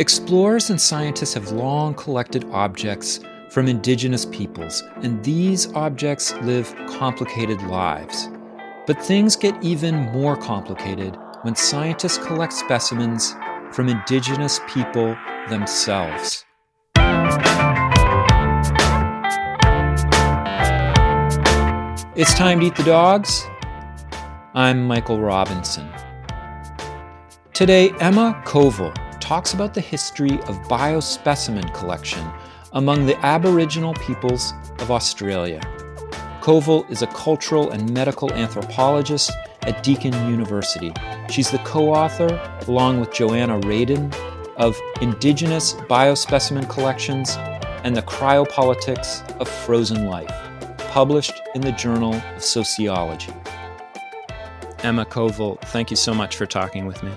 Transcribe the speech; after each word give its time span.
Explorers 0.00 0.70
and 0.70 0.80
scientists 0.80 1.34
have 1.34 1.52
long 1.52 1.94
collected 1.94 2.44
objects 2.50 3.20
from 3.48 3.68
indigenous 3.68 4.24
peoples, 4.24 4.82
and 5.02 5.22
these 5.22 5.72
objects 5.74 6.34
live 6.42 6.74
complicated 6.88 7.62
lives. 7.62 8.28
But 8.88 9.00
things 9.00 9.36
get 9.36 9.54
even 9.62 9.94
more 10.10 10.36
complicated 10.36 11.16
when 11.42 11.54
scientists 11.54 12.18
collect 12.18 12.52
specimens 12.52 13.36
from 13.70 13.88
indigenous 13.88 14.58
people 14.66 15.16
themselves. 15.48 16.44
It's 22.16 22.34
time 22.34 22.58
to 22.58 22.66
eat 22.66 22.74
the 22.74 22.82
dogs. 22.84 23.44
I'm 24.54 24.84
Michael 24.84 25.20
Robinson. 25.20 25.88
Today, 27.52 27.90
Emma 28.00 28.42
Kowal 28.44 28.92
talks 29.24 29.54
about 29.54 29.72
the 29.72 29.80
history 29.80 30.32
of 30.42 30.58
biospecimen 30.68 31.72
collection 31.72 32.30
among 32.74 33.06
the 33.06 33.16
Aboriginal 33.24 33.94
peoples 33.94 34.52
of 34.80 34.90
Australia. 34.90 35.60
Kowal 36.42 36.84
is 36.90 37.00
a 37.00 37.06
cultural 37.06 37.70
and 37.70 37.90
medical 37.90 38.30
anthropologist 38.34 39.32
at 39.62 39.82
Deakin 39.82 40.12
University. 40.30 40.92
She's 41.30 41.50
the 41.50 41.56
co 41.60 41.94
author, 41.94 42.38
along 42.68 43.00
with 43.00 43.14
Joanna 43.14 43.58
Radin, 43.60 44.14
of 44.56 44.78
Indigenous 45.00 45.72
Biospecimen 45.72 46.68
Collections 46.68 47.38
and 47.82 47.96
the 47.96 48.02
Cryopolitics 48.02 49.26
of 49.40 49.48
Frozen 49.48 50.04
Life, 50.04 50.34
published 50.90 51.40
in 51.54 51.62
the 51.62 51.72
Journal 51.72 52.12
of 52.12 52.44
Sociology. 52.44 53.32
Emma 54.80 55.06
Kowal, 55.06 55.58
thank 55.62 55.90
you 55.90 55.96
so 55.96 56.12
much 56.12 56.36
for 56.36 56.44
talking 56.44 56.84
with 56.84 57.02
me. 57.02 57.12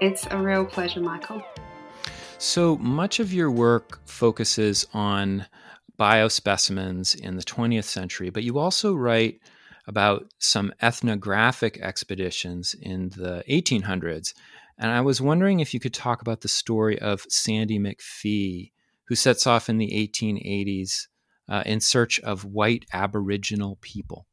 It's 0.00 0.28
a 0.30 0.38
real 0.38 0.64
pleasure, 0.64 1.00
Michael. 1.00 1.42
So 2.38 2.76
much 2.76 3.18
of 3.18 3.32
your 3.32 3.50
work 3.50 3.98
focuses 4.06 4.86
on 4.94 5.46
biospecimens 5.98 7.18
in 7.18 7.36
the 7.36 7.42
20th 7.42 7.84
century, 7.84 8.30
but 8.30 8.44
you 8.44 8.58
also 8.58 8.94
write 8.94 9.40
about 9.88 10.32
some 10.38 10.72
ethnographic 10.80 11.80
expeditions 11.80 12.76
in 12.80 13.08
the 13.08 13.42
1800s. 13.50 14.34
And 14.78 14.92
I 14.92 15.00
was 15.00 15.20
wondering 15.20 15.58
if 15.58 15.74
you 15.74 15.80
could 15.80 15.94
talk 15.94 16.22
about 16.22 16.42
the 16.42 16.48
story 16.48 16.96
of 17.00 17.26
Sandy 17.28 17.80
McPhee, 17.80 18.70
who 19.08 19.16
sets 19.16 19.48
off 19.48 19.68
in 19.68 19.78
the 19.78 19.90
1880s 19.90 21.08
uh, 21.48 21.64
in 21.66 21.80
search 21.80 22.20
of 22.20 22.44
white 22.44 22.84
Aboriginal 22.92 23.78
people. 23.80 24.27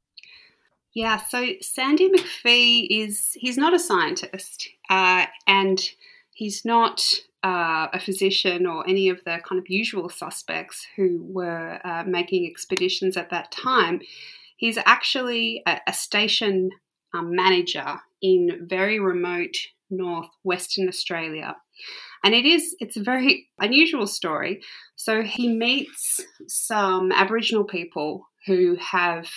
Yeah, 0.96 1.18
so 1.18 1.46
Sandy 1.60 2.10
McPhee 2.10 2.88
is, 2.90 3.34
he's 3.34 3.58
not 3.58 3.74
a 3.74 3.80
scientist 3.80 4.70
uh, 4.90 5.26
and 5.46 5.78
he's 6.32 6.64
not 6.64 7.04
uh, 7.44 7.88
a 7.92 8.00
physician 8.00 8.66
or 8.66 8.88
any 8.88 9.10
of 9.10 9.20
the 9.26 9.42
kind 9.48 9.60
of 9.60 9.70
usual 9.70 10.08
suspects 10.08 10.88
who 10.96 11.20
were 11.22 11.82
uh, 11.84 12.06
making 12.08 12.48
expeditions 12.50 13.18
at 13.18 13.30
that 13.30 13.52
time. 13.52 14.00
He's 14.56 14.78
actually 14.86 15.64
a, 15.68 15.82
a 15.86 15.92
station 15.92 16.70
um, 17.14 17.36
manager 17.36 18.00
in 18.22 18.66
very 18.66 18.98
remote 18.98 19.58
northwestern 19.90 20.88
Australia. 20.88 21.58
And 22.24 22.34
it 22.34 22.46
is, 22.46 22.74
it's 22.80 22.96
a 22.96 23.04
very 23.04 23.50
unusual 23.60 24.08
story. 24.08 24.62
So 24.96 25.24
he 25.24 25.50
meets 25.50 26.22
some 26.48 27.12
Aboriginal 27.12 27.66
people 27.66 28.28
who 28.48 28.78
have 28.80 29.28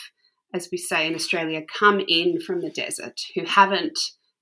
as 0.55 0.69
we 0.73 0.79
say 0.79 1.07
in 1.07 1.15
Australia, 1.15 1.63
come 1.79 2.01
in 2.07 2.41
from 2.41 2.61
the 2.61 2.71
desert 2.71 3.21
who 3.35 3.45
haven't 3.45 3.99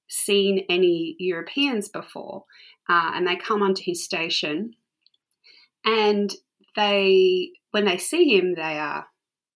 seen 0.09 0.65
any 0.69 1.17
Europeans 1.19 1.89
before. 1.89 2.45
Uh, 2.89 3.13
and 3.15 3.27
they 3.27 3.37
come 3.37 3.63
onto 3.63 3.83
his 3.83 4.05
station 4.05 4.75
and 5.85 6.35
they, 6.77 7.51
when 7.71 7.85
they 7.85 7.99
see 7.99 8.37
him, 8.37 8.55
they 8.55 8.79
are 8.79 9.07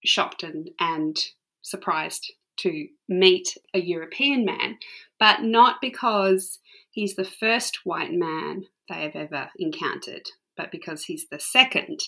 shocked 0.05 0.43
and, 0.43 0.71
and 0.81 1.16
surprised 1.62 2.33
to 2.59 2.87
meet 3.09 3.56
a 3.75 3.81
European 3.81 4.44
man, 4.44 4.78
but 5.19 5.43
not 5.43 5.81
because 5.81 6.59
he's 6.91 7.16
the 7.16 7.25
first 7.25 7.81
white 7.84 8.12
man 8.12 8.65
they 8.89 9.03
have 9.03 9.16
ever 9.16 9.50
encountered, 9.59 10.22
but 10.56 10.72
because 10.72 11.05
he's 11.05 11.27
the 11.31 11.39
second. 11.39 12.00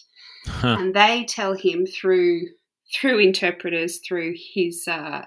Huh. 0.47 0.77
And 0.79 0.95
they 0.95 1.25
tell 1.25 1.55
him 1.55 1.87
through 1.87 2.49
through 2.95 3.19
interpreters, 3.19 3.99
through 4.07 4.35
his 4.55 4.87
uh, 4.89 5.25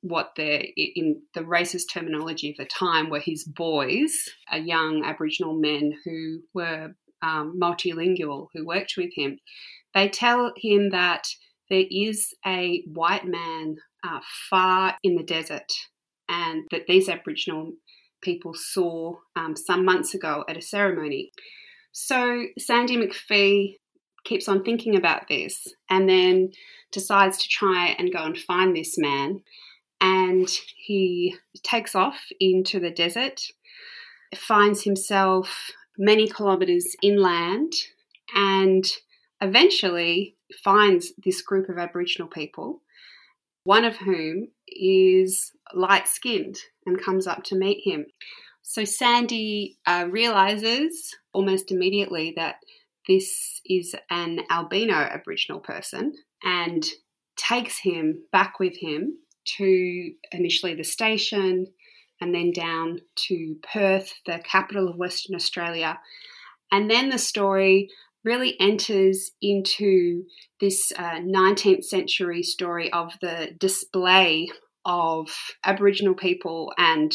what 0.00 0.32
the 0.36 0.72
in 0.76 1.22
the 1.34 1.40
racist 1.40 1.92
terminology 1.92 2.50
of 2.50 2.56
the 2.56 2.64
time 2.64 3.10
were 3.10 3.20
his 3.20 3.44
boys, 3.44 4.28
a 4.50 4.58
young 4.58 5.04
Aboriginal 5.04 5.54
men 5.54 5.92
who 6.04 6.40
were 6.54 6.94
um, 7.22 7.58
multilingual 7.60 8.48
who 8.52 8.66
worked 8.66 8.94
with 8.96 9.10
him. 9.14 9.38
They 9.94 10.08
tell 10.08 10.52
him 10.56 10.90
that 10.90 11.26
there 11.70 11.84
is 11.90 12.34
a 12.46 12.82
white 12.86 13.26
man 13.26 13.76
uh, 14.04 14.20
far 14.50 14.96
in 15.02 15.16
the 15.16 15.22
desert, 15.22 15.72
and 16.28 16.64
that 16.70 16.86
these 16.86 17.08
Aboriginal 17.08 17.72
people 18.22 18.52
saw 18.54 19.16
um, 19.36 19.56
some 19.56 19.84
months 19.84 20.14
ago 20.14 20.44
at 20.48 20.56
a 20.56 20.62
ceremony. 20.62 21.30
So 21.92 22.46
Sandy 22.58 22.96
McPhee 22.96 23.76
keeps 24.24 24.48
on 24.48 24.62
thinking 24.62 24.96
about 24.96 25.28
this 25.28 25.68
and 25.90 26.08
then 26.08 26.52
decides 26.92 27.38
to 27.38 27.48
try 27.48 27.94
and 27.98 28.12
go 28.12 28.22
and 28.22 28.38
find 28.38 28.76
this 28.76 28.96
man. 28.98 29.42
And 30.00 30.48
he 30.76 31.36
takes 31.62 31.94
off 31.94 32.20
into 32.40 32.80
the 32.80 32.90
desert, 32.90 33.40
finds 34.34 34.82
himself 34.82 35.70
many 35.96 36.28
kilometres 36.28 36.96
inland, 37.02 37.72
and 38.34 38.84
eventually 39.40 40.36
finds 40.62 41.12
this 41.22 41.42
group 41.42 41.68
of 41.68 41.78
Aboriginal 41.78 42.28
people, 42.28 42.82
one 43.64 43.84
of 43.84 43.96
whom 43.96 44.48
is 44.66 45.52
light 45.74 46.08
skinned 46.08 46.58
and 46.86 47.02
comes 47.02 47.26
up 47.26 47.44
to 47.44 47.56
meet 47.56 47.82
him. 47.84 48.06
So 48.62 48.84
Sandy 48.84 49.78
uh, 49.86 50.06
realizes 50.10 51.14
almost 51.32 51.70
immediately 51.70 52.32
that 52.36 52.56
this 53.08 53.60
is 53.66 53.94
an 54.10 54.40
albino 54.50 54.94
Aboriginal 54.94 55.60
person 55.60 56.12
and 56.42 56.84
takes 57.36 57.78
him 57.78 58.22
back 58.30 58.58
with 58.60 58.76
him 58.76 59.18
to 59.56 60.12
initially 60.30 60.74
the 60.74 60.84
station 60.84 61.66
and 62.20 62.34
then 62.34 62.52
down 62.52 63.00
to 63.16 63.56
Perth, 63.72 64.12
the 64.26 64.40
capital 64.44 64.88
of 64.88 64.96
Western 64.96 65.34
Australia. 65.34 65.98
And 66.70 66.88
then 66.88 67.10
the 67.10 67.18
story 67.18 67.88
really 68.24 68.54
enters 68.60 69.32
into 69.42 70.22
this 70.60 70.92
uh, 70.96 71.18
19th 71.18 71.84
century 71.84 72.44
story 72.44 72.92
of 72.92 73.12
the 73.20 73.50
display 73.58 74.48
of 74.84 75.28
Aboriginal 75.64 76.14
people 76.14 76.72
and 76.78 77.12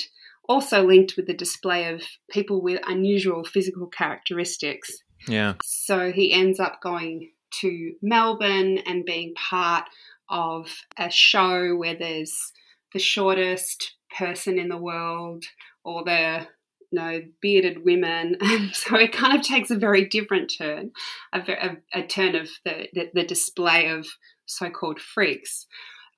also 0.50 0.86
linked 0.86 1.16
with 1.16 1.28
the 1.28 1.34
display 1.34 1.94
of 1.94 2.04
people 2.30 2.62
with 2.62 2.82
unusual 2.86 3.46
physical 3.46 3.88
characteristics 3.88 4.90
yeah. 5.28 5.56
So 5.64 6.12
he 6.12 6.32
ends 6.32 6.60
up 6.60 6.82
going 6.82 7.32
to 7.62 7.94
Melbourne 8.02 8.80
and 8.80 9.06
being 9.06 9.34
part 9.36 9.86
of 10.30 10.68
a 10.98 11.10
show 11.10 11.76
where 11.76 11.96
there's 11.96 12.52
the 12.94 13.00
shortest 13.00 13.96
person 14.18 14.58
in 14.58 14.70
the 14.70 14.78
world 14.78 15.44
or 15.84 16.04
the 16.04 16.48
you 16.92 17.00
know 17.00 17.22
bearded 17.42 17.84
women 17.84 18.38
and 18.42 18.74
so 18.74 18.96
it 18.96 19.12
kind 19.12 19.38
of 19.38 19.46
takes 19.46 19.70
a 19.70 19.78
very 19.78 20.06
different 20.06 20.52
turn 20.58 20.92
a, 21.34 21.40
a, 21.40 21.78
a 22.00 22.08
turn 22.08 22.36
of 22.36 22.50
the, 22.64 22.88
the, 22.94 23.10
the 23.14 23.26
display 23.26 23.90
of 23.90 24.08
so-called 24.46 25.00
freaks 25.00 25.68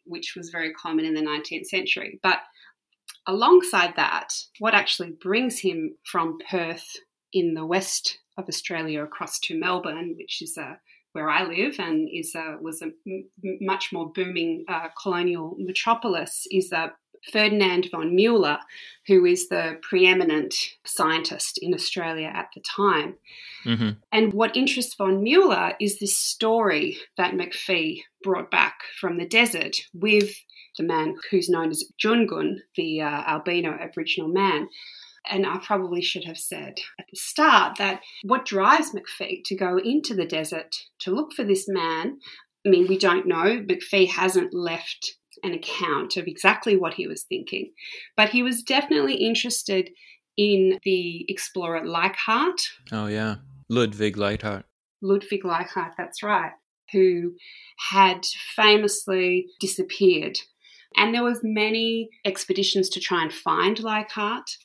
which 0.05 0.33
was 0.35 0.49
very 0.49 0.71
common 0.73 1.05
in 1.05 1.15
the 1.15 1.21
19th 1.21 1.65
century 1.65 2.19
but 2.21 2.39
alongside 3.27 3.93
that 3.95 4.29
what 4.59 4.75
actually 4.75 5.11
brings 5.21 5.59
him 5.59 5.95
from 6.05 6.37
perth 6.49 6.95
in 7.33 7.55
the 7.55 7.65
west 7.65 8.19
of 8.39 8.47
Australia 8.47 9.03
across 9.03 9.39
to 9.41 9.59
Melbourne, 9.59 10.15
which 10.17 10.41
is 10.41 10.57
uh, 10.57 10.75
where 11.13 11.29
I 11.29 11.43
live 11.43 11.75
and 11.79 12.09
is 12.11 12.35
uh, 12.35 12.55
was 12.61 12.81
a 12.81 12.91
m- 13.07 13.29
much 13.61 13.91
more 13.91 14.11
booming 14.11 14.65
uh, 14.67 14.89
colonial 15.01 15.55
metropolis, 15.59 16.47
is 16.51 16.71
uh, 16.71 16.89
Ferdinand 17.31 17.89
von 17.91 18.15
Mueller, 18.15 18.59
who 19.07 19.25
is 19.25 19.49
the 19.49 19.77
preeminent 19.81 20.55
scientist 20.85 21.59
in 21.61 21.73
Australia 21.73 22.31
at 22.33 22.47
the 22.55 22.61
time. 22.61 23.15
Mm-hmm. 23.65 23.89
And 24.11 24.33
what 24.33 24.55
interests 24.55 24.95
von 24.95 25.21
Mueller 25.21 25.73
is 25.79 25.99
this 25.99 26.17
story 26.17 26.97
that 27.17 27.33
McPhee 27.33 28.01
brought 28.23 28.49
back 28.49 28.75
from 28.99 29.17
the 29.17 29.27
desert 29.27 29.77
with 29.93 30.33
the 30.77 30.83
man 30.83 31.15
who's 31.29 31.49
known 31.49 31.71
as 31.71 31.83
Jungun, 32.01 32.59
the 32.75 33.01
uh, 33.01 33.23
albino 33.27 33.71
Aboriginal 33.71 34.29
man. 34.29 34.69
And 35.29 35.45
I 35.45 35.57
probably 35.57 36.01
should 36.01 36.25
have 36.25 36.37
said 36.37 36.79
at 36.99 37.05
the 37.09 37.17
start 37.17 37.77
that 37.77 38.01
what 38.23 38.45
drives 38.45 38.93
McPhee 38.93 39.43
to 39.45 39.55
go 39.55 39.77
into 39.77 40.15
the 40.15 40.25
desert 40.25 40.75
to 40.99 41.11
look 41.11 41.33
for 41.33 41.43
this 41.43 41.65
man, 41.67 42.19
I 42.65 42.69
mean, 42.69 42.87
we 42.87 42.97
don't 42.97 43.27
know. 43.27 43.63
McPhee 43.63 44.09
hasn't 44.09 44.53
left 44.53 45.15
an 45.43 45.53
account 45.53 46.17
of 46.17 46.27
exactly 46.27 46.75
what 46.75 46.93
he 46.95 47.07
was 47.07 47.23
thinking, 47.23 47.71
but 48.17 48.29
he 48.29 48.43
was 48.43 48.63
definitely 48.63 49.15
interested 49.15 49.89
in 50.37 50.79
the 50.83 51.25
explorer 51.29 51.85
Leichhardt. 51.85 52.61
Oh, 52.91 53.07
yeah. 53.07 53.35
Ludwig 53.69 54.17
Leichhardt. 54.17 54.65
Ludwig 55.01 55.45
Leichhardt, 55.45 55.93
that's 55.97 56.23
right, 56.23 56.51
who 56.91 57.33
had 57.91 58.25
famously 58.55 59.47
disappeared. 59.59 60.39
And 60.97 61.13
there 61.13 61.23
was 61.23 61.39
many 61.43 62.09
expeditions 62.25 62.89
to 62.89 62.99
try 62.99 63.21
and 63.21 63.31
find 63.31 63.79
Leichhardt, 63.79 64.57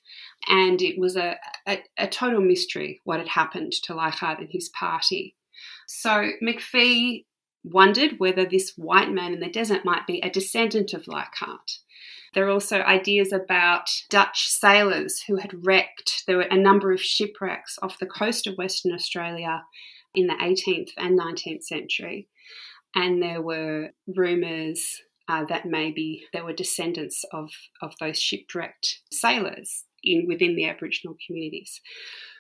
and 0.49 0.83
it 0.83 0.99
was 0.99 1.17
a, 1.17 1.37
a, 1.67 1.83
a 1.99 2.07
total 2.07 2.41
mystery 2.41 3.01
what 3.05 3.19
had 3.19 3.29
happened 3.29 3.73
to 3.73 3.95
Leichhardt 3.95 4.41
and 4.41 4.49
his 4.51 4.69
party. 4.71 5.37
So 5.87 6.31
McPhee 6.43 7.25
wondered 7.65 8.19
whether 8.19 8.45
this 8.45 8.75
white 8.77 9.11
man 9.11 9.33
in 9.33 9.41
the 9.41 9.51
desert 9.51 9.85
might 9.85 10.07
be 10.07 10.21
a 10.21 10.31
descendant 10.31 10.93
of 10.93 11.09
Leichhardt. 11.09 11.79
There 12.35 12.47
are 12.47 12.51
also 12.51 12.81
ideas 12.81 13.33
about 13.33 13.91
Dutch 14.11 14.49
sailors 14.49 15.23
who 15.27 15.37
had 15.37 15.65
wrecked. 15.65 16.25
There 16.27 16.37
were 16.37 16.43
a 16.43 16.57
number 16.57 16.93
of 16.93 17.01
shipwrecks 17.01 17.79
off 17.81 17.99
the 17.99 18.07
coast 18.07 18.47
of 18.47 18.59
Western 18.59 18.93
Australia 18.93 19.63
in 20.15 20.27
the 20.27 20.35
18th 20.35 20.91
and 20.99 21.19
19th 21.19 21.63
century. 21.63 22.29
And 22.95 23.23
there 23.23 23.41
were 23.41 23.91
rumours 24.07 25.01
uh, 25.29 25.45
that 25.47 25.65
maybe 25.65 26.25
there 26.33 26.45
were 26.45 26.53
descendants 26.53 27.25
of, 27.33 27.51
of 27.81 27.95
those 27.99 28.21
shipwrecked 28.21 29.01
sailors 29.11 29.85
in 30.05 30.27
within 30.27 30.57
the 30.57 30.69
Aboriginal 30.69 31.17
communities. 31.27 31.81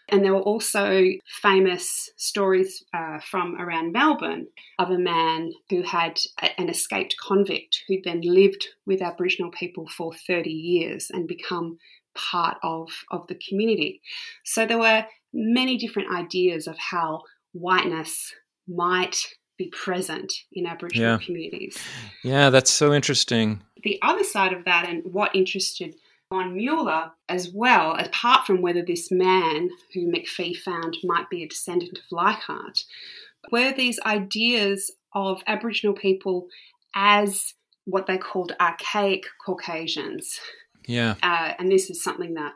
And 0.08 0.22
there 0.22 0.34
were 0.34 0.42
also 0.42 1.02
famous 1.42 2.10
stories 2.16 2.84
uh, 2.92 3.20
from 3.20 3.56
around 3.60 3.92
Melbourne 3.92 4.48
of 4.78 4.90
a 4.90 4.98
man 4.98 5.52
who 5.70 5.82
had 5.82 6.20
a, 6.42 6.60
an 6.60 6.68
escaped 6.68 7.16
convict 7.26 7.82
who 7.88 7.96
then 8.04 8.20
lived 8.22 8.66
with 8.86 9.00
Aboriginal 9.00 9.50
people 9.50 9.88
for 9.88 10.12
30 10.26 10.50
years 10.50 11.10
and 11.10 11.26
become 11.26 11.78
part 12.14 12.58
of, 12.62 12.88
of 13.10 13.26
the 13.28 13.38
community. 13.48 14.02
So 14.44 14.66
there 14.66 14.78
were 14.78 15.06
many 15.32 15.78
different 15.78 16.14
ideas 16.14 16.66
of 16.66 16.76
how 16.78 17.22
whiteness 17.52 18.32
might 18.68 19.16
be 19.56 19.68
present 19.68 20.32
in 20.52 20.66
Aboriginal 20.66 21.12
yeah. 21.12 21.24
communities. 21.24 21.78
Yeah, 22.22 22.50
that's 22.50 22.72
so 22.72 22.92
interesting. 22.92 23.62
The 23.82 23.98
other 24.02 24.24
side 24.24 24.52
of 24.52 24.64
that, 24.64 24.88
and 24.88 25.02
what 25.04 25.34
interested 25.34 25.94
Von 26.34 26.56
Mueller 26.56 27.12
as 27.28 27.52
well, 27.54 27.92
apart 27.92 28.44
from 28.44 28.60
whether 28.60 28.82
this 28.82 29.08
man 29.12 29.70
who 29.92 30.10
McPhee 30.10 30.56
found 30.56 30.96
might 31.04 31.30
be 31.30 31.44
a 31.44 31.48
descendant 31.48 31.96
of 31.96 32.04
Leichhardt, 32.10 32.84
were 33.52 33.72
these 33.72 34.00
ideas 34.00 34.90
of 35.14 35.42
Aboriginal 35.46 35.94
people 35.94 36.48
as 36.92 37.54
what 37.84 38.08
they 38.08 38.18
called 38.18 38.56
archaic 38.60 39.26
Caucasians. 39.46 40.40
Yeah. 40.88 41.14
Uh, 41.22 41.52
and 41.58 41.70
this 41.70 41.88
is 41.88 42.02
something 42.02 42.34
that 42.34 42.54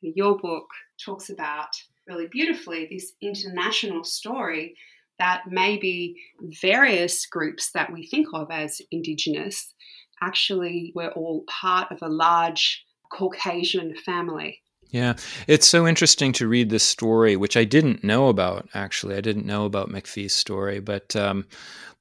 your 0.00 0.36
book 0.36 0.66
talks 1.04 1.30
about 1.30 1.68
really 2.08 2.26
beautifully 2.26 2.88
this 2.90 3.12
international 3.22 4.02
story 4.02 4.74
that 5.20 5.42
maybe 5.48 6.16
various 6.60 7.26
groups 7.26 7.70
that 7.72 7.92
we 7.92 8.04
think 8.04 8.26
of 8.34 8.50
as 8.50 8.80
Indigenous 8.90 9.74
actually 10.20 10.90
were 10.96 11.12
all 11.12 11.44
part 11.46 11.92
of 11.92 11.98
a 12.02 12.08
large 12.08 12.84
Caucasian 13.12 13.94
family. 13.94 14.62
Yeah, 14.90 15.14
it's 15.46 15.66
so 15.66 15.86
interesting 15.86 16.32
to 16.34 16.46
read 16.46 16.68
this 16.68 16.82
story, 16.82 17.34
which 17.34 17.56
I 17.56 17.64
didn't 17.64 18.04
know 18.04 18.28
about. 18.28 18.68
Actually, 18.74 19.16
I 19.16 19.22
didn't 19.22 19.46
know 19.46 19.64
about 19.64 19.88
McPhee's 19.88 20.34
story, 20.34 20.80
but 20.80 21.16
um, 21.16 21.46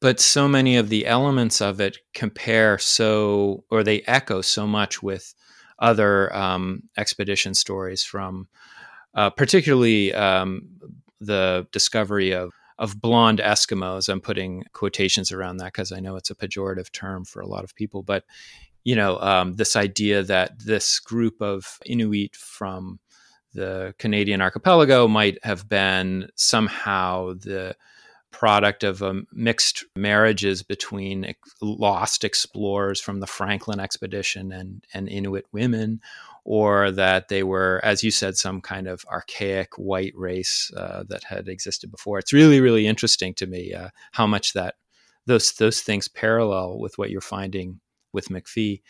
but 0.02 0.20
so 0.20 0.48
many 0.48 0.76
of 0.76 0.90
the 0.90 1.06
elements 1.08 1.62
of 1.62 1.80
it 1.80 2.00
compare 2.14 2.78
so, 2.78 3.64
or 3.72 3.84
they 3.84 4.02
echo 4.02 4.42
so 4.42 4.68
much 4.68 5.02
with 5.02 5.34
other 5.80 6.36
um, 6.36 6.84
expedition 6.98 7.54
stories 7.54 8.04
from, 8.04 8.48
uh, 9.16 9.30
particularly 9.30 10.14
um, 10.14 10.68
the 11.22 11.68
discovery 11.72 12.32
of 12.34 12.52
of 12.78 13.00
blonde 13.00 13.40
Eskimos. 13.40 14.10
I'm 14.10 14.22
putting 14.22 14.66
quotations 14.74 15.32
around 15.32 15.58
that 15.58 15.72
because 15.72 15.92
I 15.92 16.00
know 16.00 16.16
it's 16.16 16.32
a 16.32 16.36
pejorative 16.36 16.92
term 16.92 17.24
for 17.24 17.40
a 17.40 17.48
lot 17.48 17.64
of 17.64 17.76
people, 17.76 18.02
but 18.04 18.26
you 18.84 18.96
know, 18.96 19.20
um, 19.20 19.54
this 19.54 19.76
idea 19.76 20.24
that 20.24 20.66
this 20.66 21.00
group 21.00 21.42
of 21.42 21.80
Inuit 21.86 22.36
from 22.36 23.00
the 23.54 23.94
Canadian 24.00 24.42
archipelago 24.42 25.08
might 25.08 25.38
have 25.44 25.68
been 25.68 26.30
somehow 26.36 27.34
the 27.34 27.76
product 28.32 28.84
of 28.84 29.04
mixed 29.34 29.84
marriages 29.96 30.64
between 30.64 31.36
lost 31.62 32.24
explorers 32.24 33.02
from 33.02 33.20
the 33.20 33.28
Franklin 33.28 33.80
expedition 33.80 34.52
and, 34.52 34.86
and 34.94 35.10
Inuit 35.10 35.46
women, 35.52 36.00
or 36.46 36.92
that 36.92 37.28
they 37.28 37.44
were, 37.44 37.82
as 37.84 38.04
you 38.04 38.10
said, 38.10 38.38
some 38.38 38.62
kind 38.62 38.88
of 38.88 39.06
archaic 39.12 39.78
white 39.78 40.14
race 40.16 40.72
uh, 40.76 41.04
that 41.10 41.26
had 41.26 41.50
existed 41.50 41.92
before. 41.92 42.20
It's 42.20 42.34
really, 42.34 42.62
really 42.62 42.88
interesting 42.88 43.34
to 43.36 43.48
me 43.48 43.74
uh, 43.74 43.90
how 44.14 44.26
much 44.26 44.54
that 44.54 44.76
those 45.28 45.52
those 45.54 45.82
things 45.82 46.08
parallel 46.08 46.80
with 46.80 46.98
what 46.98 47.12
you're 47.12 47.22
finding 47.22 47.80
with 48.14 48.30
McPhee. 48.30 48.82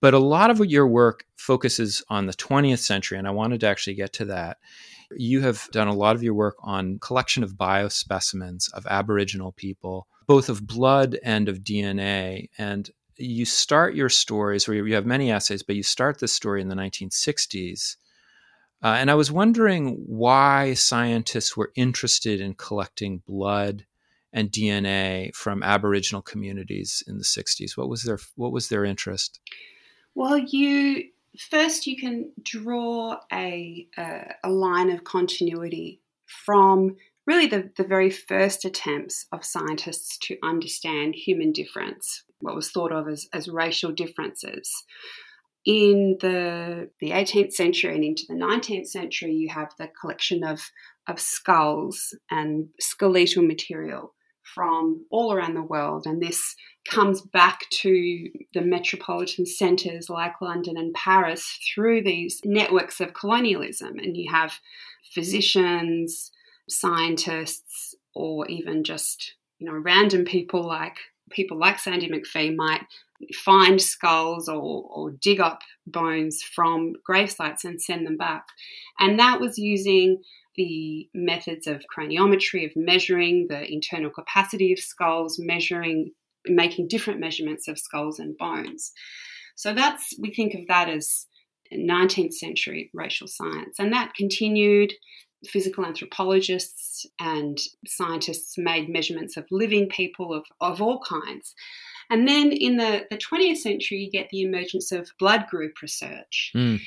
But 0.00 0.14
a 0.14 0.18
lot 0.18 0.50
of 0.50 0.58
your 0.64 0.86
work 0.86 1.24
focuses 1.36 2.02
on 2.08 2.26
the 2.26 2.32
20th 2.32 2.78
century, 2.78 3.18
and 3.18 3.26
I 3.26 3.32
wanted 3.32 3.60
to 3.60 3.68
actually 3.68 3.94
get 3.94 4.12
to 4.14 4.24
that. 4.26 4.58
You 5.16 5.40
have 5.42 5.68
done 5.72 5.88
a 5.88 5.94
lot 5.94 6.16
of 6.16 6.22
your 6.22 6.34
work 6.34 6.56
on 6.60 6.98
collection 6.98 7.42
of 7.42 7.54
biospecimens 7.54 8.72
of 8.72 8.86
Aboriginal 8.86 9.52
people, 9.52 10.06
both 10.26 10.48
of 10.48 10.66
blood 10.66 11.18
and 11.22 11.48
of 11.48 11.60
DNA. 11.60 12.48
And 12.58 12.90
you 13.16 13.44
start 13.44 13.94
your 13.94 14.08
stories, 14.08 14.68
or 14.68 14.74
you 14.74 14.94
have 14.94 15.06
many 15.06 15.30
essays, 15.30 15.62
but 15.62 15.76
you 15.76 15.82
start 15.82 16.18
this 16.18 16.32
story 16.32 16.60
in 16.60 16.68
the 16.68 16.74
1960s. 16.74 17.96
Uh, 18.82 18.96
and 18.98 19.10
I 19.10 19.14
was 19.14 19.32
wondering 19.32 20.02
why 20.06 20.74
scientists 20.74 21.56
were 21.56 21.72
interested 21.74 22.40
in 22.40 22.54
collecting 22.54 23.22
blood 23.26 23.86
and 24.34 24.50
DNA 24.50 25.34
from 25.34 25.62
Aboriginal 25.62 26.20
communities 26.20 27.02
in 27.06 27.16
the 27.16 27.24
60s? 27.24 27.76
What 27.76 27.88
was 27.88 28.02
their 28.02 28.18
what 28.34 28.52
was 28.52 28.68
their 28.68 28.84
interest? 28.84 29.40
Well, 30.14 30.36
you 30.36 31.04
first 31.50 31.86
you 31.86 31.96
can 31.96 32.32
draw 32.42 33.16
a 33.32 33.88
a, 33.96 34.34
a 34.44 34.50
line 34.50 34.90
of 34.90 35.04
continuity 35.04 36.02
from 36.26 36.96
really 37.26 37.46
the, 37.46 37.70
the 37.76 37.84
very 37.84 38.10
first 38.10 38.64
attempts 38.64 39.26
of 39.32 39.44
scientists 39.44 40.18
to 40.18 40.36
understand 40.42 41.14
human 41.14 41.52
difference, 41.52 42.22
what 42.40 42.54
was 42.54 42.70
thought 42.70 42.92
of 42.92 43.08
as, 43.08 43.26
as 43.32 43.48
racial 43.48 43.92
differences. 43.92 44.70
In 45.64 46.18
the, 46.20 46.90
the 47.00 47.12
18th 47.12 47.52
century 47.52 47.94
and 47.94 48.04
into 48.04 48.24
the 48.28 48.34
19th 48.34 48.88
century, 48.88 49.32
you 49.32 49.48
have 49.48 49.70
the 49.78 49.88
collection 49.98 50.44
of, 50.44 50.60
of 51.08 51.18
skulls 51.18 52.14
and 52.30 52.68
skeletal 52.78 53.42
material 53.42 54.12
from 54.54 55.06
all 55.10 55.32
around 55.32 55.54
the 55.54 55.62
world. 55.62 56.06
And 56.06 56.22
this 56.22 56.54
comes 56.88 57.20
back 57.20 57.68
to 57.70 58.28
the 58.52 58.60
metropolitan 58.60 59.46
centres 59.46 60.10
like 60.10 60.40
London 60.40 60.76
and 60.76 60.92
Paris 60.94 61.58
through 61.74 62.02
these 62.02 62.40
networks 62.44 63.00
of 63.00 63.14
colonialism. 63.14 63.98
And 63.98 64.16
you 64.16 64.30
have 64.30 64.60
physicians, 65.12 66.30
scientists, 66.68 67.94
or 68.14 68.46
even 68.48 68.84
just 68.84 69.34
you 69.58 69.66
know 69.66 69.76
random 69.76 70.24
people 70.24 70.62
like 70.62 70.98
people 71.30 71.58
like 71.58 71.78
Sandy 71.78 72.08
McPhee 72.08 72.54
might 72.54 72.82
find 73.32 73.80
skulls 73.80 74.48
or, 74.48 74.84
or 74.90 75.10
dig 75.12 75.40
up 75.40 75.62
bones 75.86 76.42
from 76.42 76.94
grave 77.04 77.30
sites 77.30 77.64
and 77.64 77.80
send 77.80 78.06
them 78.06 78.16
back. 78.16 78.46
And 78.98 79.18
that 79.18 79.40
was 79.40 79.58
using 79.58 80.22
the 80.56 81.08
methods 81.14 81.66
of 81.66 81.84
craniometry, 81.96 82.64
of 82.64 82.72
measuring 82.76 83.46
the 83.48 83.70
internal 83.70 84.10
capacity 84.10 84.72
of 84.72 84.78
skulls, 84.78 85.38
measuring, 85.38 86.12
making 86.46 86.88
different 86.88 87.20
measurements 87.20 87.68
of 87.68 87.78
skulls 87.78 88.18
and 88.18 88.36
bones. 88.38 88.92
So 89.56 89.74
that's, 89.74 90.14
we 90.20 90.32
think 90.32 90.54
of 90.54 90.66
that 90.68 90.88
as 90.88 91.26
19th 91.72 92.34
century 92.34 92.90
racial 92.92 93.28
science. 93.28 93.76
And 93.78 93.92
that 93.92 94.14
continued. 94.14 94.92
Physical 95.46 95.84
anthropologists 95.84 97.04
and 97.20 97.58
scientists 97.86 98.54
made 98.56 98.88
measurements 98.88 99.36
of 99.36 99.44
living 99.50 99.90
people 99.90 100.32
of, 100.32 100.46
of 100.62 100.80
all 100.80 101.00
kinds. 101.00 101.54
And 102.10 102.26
then 102.26 102.50
in 102.50 102.78
the, 102.78 103.04
the 103.10 103.18
20th 103.18 103.58
century, 103.58 103.98
you 103.98 104.10
get 104.10 104.30
the 104.30 104.42
emergence 104.42 104.90
of 104.90 105.10
blood 105.18 105.46
group 105.48 105.82
research. 105.82 106.52
Mm. 106.54 106.80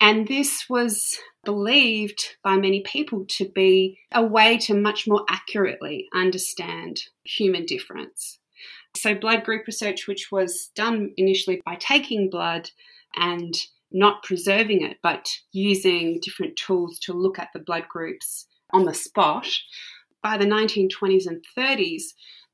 And 0.00 0.28
this 0.28 0.66
was 0.68 1.18
believed 1.44 2.36
by 2.44 2.56
many 2.56 2.82
people 2.82 3.24
to 3.30 3.48
be 3.48 3.98
a 4.12 4.22
way 4.22 4.58
to 4.58 4.74
much 4.74 5.08
more 5.08 5.24
accurately 5.28 6.08
understand 6.14 7.02
human 7.24 7.66
difference. 7.66 8.38
So, 8.96 9.14
blood 9.14 9.44
group 9.44 9.66
research, 9.66 10.06
which 10.06 10.30
was 10.30 10.70
done 10.74 11.12
initially 11.16 11.60
by 11.64 11.76
taking 11.76 12.30
blood 12.30 12.70
and 13.16 13.54
not 13.90 14.22
preserving 14.22 14.82
it, 14.82 14.98
but 15.02 15.28
using 15.52 16.20
different 16.20 16.56
tools 16.56 16.98
to 17.00 17.12
look 17.12 17.38
at 17.38 17.48
the 17.52 17.60
blood 17.60 17.88
groups 17.88 18.46
on 18.72 18.84
the 18.84 18.94
spot, 18.94 19.48
by 20.22 20.36
the 20.36 20.44
1920s 20.44 21.26
and 21.26 21.44
30s, 21.56 22.02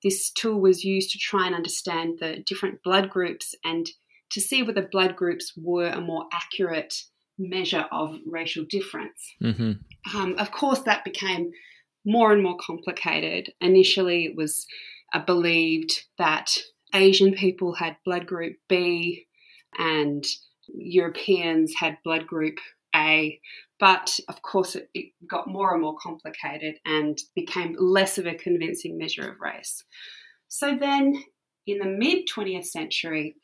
this 0.02 0.30
tool 0.30 0.60
was 0.60 0.84
used 0.84 1.10
to 1.10 1.18
try 1.18 1.46
and 1.46 1.54
understand 1.54 2.18
the 2.20 2.42
different 2.46 2.82
blood 2.82 3.10
groups 3.10 3.54
and 3.64 3.90
to 4.30 4.40
see 4.40 4.62
whether 4.62 4.86
blood 4.86 5.16
groups 5.16 5.52
were 5.56 5.88
a 5.88 6.00
more 6.00 6.26
accurate 6.32 6.94
measure 7.38 7.86
of 7.90 8.16
racial 8.26 8.64
difference. 8.68 9.34
Mm-hmm. 9.42 10.16
Um, 10.16 10.34
of 10.38 10.50
course, 10.50 10.80
that 10.80 11.04
became 11.04 11.50
more 12.04 12.32
and 12.32 12.42
more 12.42 12.56
complicated. 12.58 13.52
Initially, 13.60 14.26
it 14.26 14.36
was 14.36 14.66
uh, 15.12 15.24
believed 15.24 16.04
that 16.18 16.56
Asian 16.94 17.32
people 17.34 17.74
had 17.74 17.96
blood 18.04 18.26
group 18.26 18.56
B 18.68 19.26
and 19.78 20.24
Europeans 20.68 21.74
had 21.78 21.98
blood 22.04 22.26
group 22.26 22.58
A. 22.94 23.40
But 23.80 24.18
of 24.28 24.42
course, 24.42 24.76
it, 24.76 24.88
it 24.94 25.12
got 25.28 25.48
more 25.48 25.72
and 25.72 25.82
more 25.82 25.96
complicated 26.00 26.76
and 26.86 27.18
became 27.34 27.76
less 27.78 28.18
of 28.18 28.26
a 28.26 28.34
convincing 28.34 28.96
measure 28.96 29.28
of 29.28 29.40
race. 29.40 29.82
So 30.48 30.76
then, 30.78 31.22
in 31.66 31.78
the 31.78 31.86
mid 31.86 32.28
20th 32.28 32.66
century, 32.66 33.36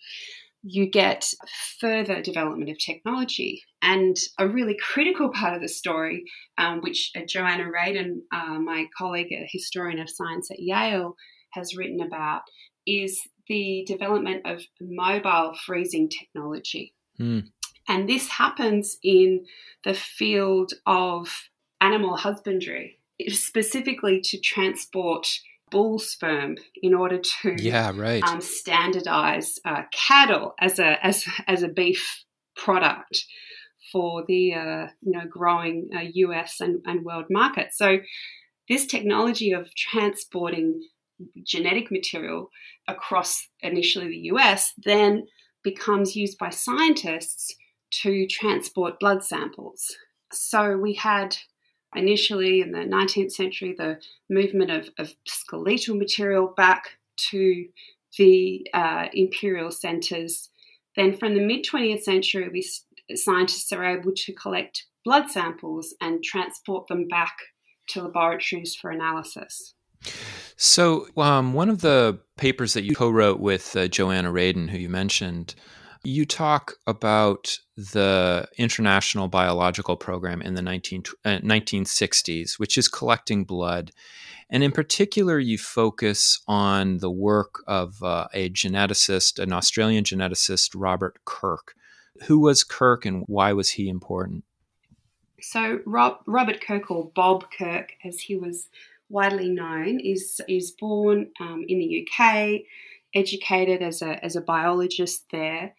you 0.63 0.89
get 0.89 1.33
further 1.81 2.23
development 2.23 2.71
of 2.71 2.79
technology. 2.79 3.63
And 3.83 4.17
a 4.39 4.47
really 4.47 4.77
critical 4.77 5.31
part 5.31 5.55
of 5.55 5.63
the 5.63 5.69
story, 5.69 6.25
um, 6.59 6.81
which 6.81 7.13
uh, 7.17 7.21
Joanna 7.27 7.65
Radin, 7.65 8.21
uh, 8.33 8.59
my 8.59 8.87
colleague, 8.97 9.33
a 9.33 9.49
historian 9.51 9.99
of 9.99 10.11
science 10.11 10.51
at 10.51 10.61
Yale, 10.61 11.17
has 11.53 11.75
written 11.75 12.01
about, 12.01 12.43
is 12.87 13.21
the 13.49 13.85
development 13.87 14.43
of 14.45 14.63
mobile 14.81 15.55
freezing 15.65 16.09
technology. 16.09 16.95
Mm. 17.19 17.49
And 17.89 18.09
this 18.09 18.29
happens 18.29 18.99
in 19.03 19.47
the 19.85 19.95
field 19.95 20.73
of 20.87 21.29
animal 21.81 22.17
husbandry, 22.17 22.99
specifically 23.29 24.21
to 24.25 24.39
transport 24.39 25.27
bull 25.71 25.99
sperm 25.99 26.57
in 26.83 26.93
order 26.95 27.19
to 27.19 27.55
yeah 27.57 27.93
right 27.95 28.25
um, 28.25 28.41
standardize 28.41 29.61
uh, 29.65 29.83
cattle 29.93 30.53
as 30.59 30.81
a 30.81 31.05
as 31.07 31.25
as 31.47 31.63
a 31.63 31.69
beef 31.69 32.25
product 32.57 33.25
for 33.93 34.25
the 34.27 34.55
uh, 34.55 34.87
you 35.01 35.13
know 35.13 35.27
growing 35.29 35.89
uh, 35.95 36.05
U.S. 36.15 36.61
And, 36.61 36.83
and 36.87 37.05
world 37.05 37.27
market. 37.31 37.69
So 37.73 37.99
this 38.69 38.87
technology 38.87 39.53
of 39.53 39.75
transporting 39.75 40.81
genetic 41.43 41.91
material 41.91 42.51
across 42.89 43.47
initially 43.61 44.09
the 44.09 44.31
US 44.33 44.73
then 44.85 45.27
becomes 45.63 46.17
used 46.17 46.39
by 46.39 46.51
scientists 46.51 47.55
to 48.03 48.27
transport 48.27 49.01
blood 49.01 49.23
samples. 49.23 49.97
So 50.33 50.77
we 50.77 50.95
had 50.95 51.37
initially 51.95 52.61
in 52.61 52.73
the 52.73 52.79
19th 52.79 53.33
century 53.33 53.75
the 53.77 53.99
movement 54.29 54.71
of, 54.71 54.89
of 54.99 55.13
skeletal 55.27 55.97
material 55.97 56.55
back 56.57 56.85
to 57.31 57.67
the 58.17 58.67
uh, 58.73 59.07
imperial 59.13 59.71
centres. 59.71 60.51
Then 60.97 61.17
from 61.17 61.35
the 61.35 61.45
mid 61.45 61.65
20th 61.65 62.03
century, 62.03 62.49
we, 62.53 62.67
scientists 63.17 63.73
are 63.73 63.85
able 63.85 64.13
to 64.15 64.33
collect 64.33 64.85
blood 65.05 65.31
samples 65.31 65.95
and 66.01 66.23
transport 66.23 66.87
them 66.89 67.09
back 67.09 67.35
to 67.89 68.03
laboratories 68.03 68.75
for 68.75 68.91
analysis. 68.91 69.75
So, 70.57 71.07
um, 71.17 71.55
one 71.55 71.69
of 71.69 71.81
the 71.81 72.21
papers 72.37 72.75
that 72.75 72.85
you 72.85 72.95
co 72.95 73.11
wrote 73.11 73.41
with 73.41 73.75
uh, 73.77 73.89
Joanna 73.89 74.31
Radin, 74.31 74.69
who 74.69 74.79
you 74.79 74.89
mentioned, 74.89 75.55
you 76.03 76.25
talk 76.25 76.75
about 76.87 77.59
the 77.77 78.49
International 78.57 79.29
Biological 79.29 79.97
Program 79.97 80.41
in 80.41 80.55
the 80.55 80.63
19, 80.63 81.05
uh, 81.25 81.39
1960s, 81.39 82.59
which 82.59 82.79
is 82.79 82.89
collecting 82.89 83.45
blood. 83.45 83.93
And 84.51 84.63
in 84.63 84.73
particular, 84.73 85.39
you 85.39 85.59
focus 85.59 86.41
on 86.49 86.99
the 86.99 87.11
work 87.11 87.63
of 87.67 88.03
uh, 88.03 88.29
a 88.33 88.51
geneticist, 88.51 89.39
an 89.39 89.53
Australian 89.53 90.05
geneticist, 90.05 90.71
Robert 90.75 91.19
Kirk. 91.25 91.75
Who 92.27 92.41
was 92.41 92.65
Kirk 92.65 93.05
and 93.05 93.25
why 93.27 93.53
was 93.53 93.71
he 93.71 93.89
important? 93.89 94.45
So, 95.41 95.81
Rob, 95.87 96.19
Robert 96.27 96.61
Kirk, 96.61 96.91
or 96.91 97.11
Bob 97.15 97.47
Kirk, 97.57 97.93
as 98.05 98.21
he 98.21 98.37
was 98.37 98.69
widely 99.09 99.49
known, 99.49 99.99
is, 100.01 100.41
is 100.49 100.71
born 100.71 101.31
um, 101.41 101.65
in 101.67 101.79
the 101.79 102.07
UK 102.07 102.61
educated 103.15 103.83
as 103.83 104.03
a, 104.03 104.23
as 104.25 104.37
a 104.37 104.41
biologist 104.41 105.25
there, 105.33 105.75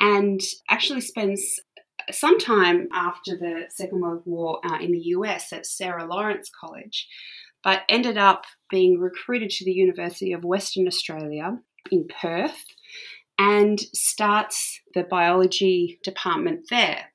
and 0.00 0.40
actually 0.70 1.00
spends 1.00 1.60
some 2.10 2.38
time 2.38 2.88
after 2.92 3.36
the 3.36 3.64
Second 3.68 4.00
World 4.00 4.22
War 4.24 4.60
uh, 4.64 4.78
in 4.78 4.92
the 4.92 4.98
US 4.98 5.52
at 5.52 5.66
Sarah 5.66 6.06
Lawrence 6.06 6.50
College, 6.60 7.08
but 7.62 7.82
ended 7.88 8.18
up 8.18 8.44
being 8.70 8.98
recruited 8.98 9.50
to 9.50 9.64
the 9.64 9.72
University 9.72 10.32
of 10.32 10.44
Western 10.44 10.86
Australia 10.86 11.58
in 11.90 12.06
Perth 12.20 12.64
and 13.38 13.80
starts 13.94 14.80
the 14.94 15.02
biology 15.02 15.98
department 16.04 16.66
there. 16.70 17.06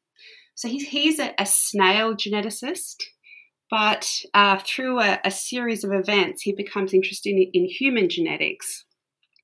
So 0.55 0.67
he's, 0.67 0.87
he's 0.87 1.19
a, 1.19 1.33
a 1.39 1.45
snail 1.45 2.15
geneticist, 2.15 3.03
but 3.69 4.09
uh, 4.33 4.59
through 4.65 4.99
a, 4.99 5.19
a, 5.23 5.31
series 5.31 5.83
of 5.83 5.93
events, 5.93 6.41
he 6.41 6.53
becomes 6.53 6.93
interested 6.93 7.29
in, 7.29 7.49
in 7.53 7.65
human 7.65 8.09
genetics. 8.09 8.83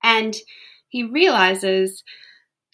And 0.03 0.35
he 0.89 1.03
realizes 1.03 2.03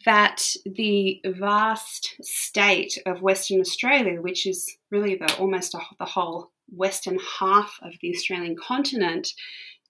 that 0.05 0.41
the 0.65 1.22
vast 1.25 2.15
state 2.22 2.98
of 3.05 3.22
Western 3.22 3.60
Australia, 3.60 4.22
which 4.22 4.48
is 4.48 4.75
really 4.89 5.15
the 5.15 5.38
almost 5.38 5.75
a, 5.75 5.79
the 6.00 6.05
whole 6.05 6.51
western 6.70 7.20
half 7.39 7.77
of 7.84 7.93
the 8.01 8.15
Australian 8.15 8.55
continent, 8.55 9.27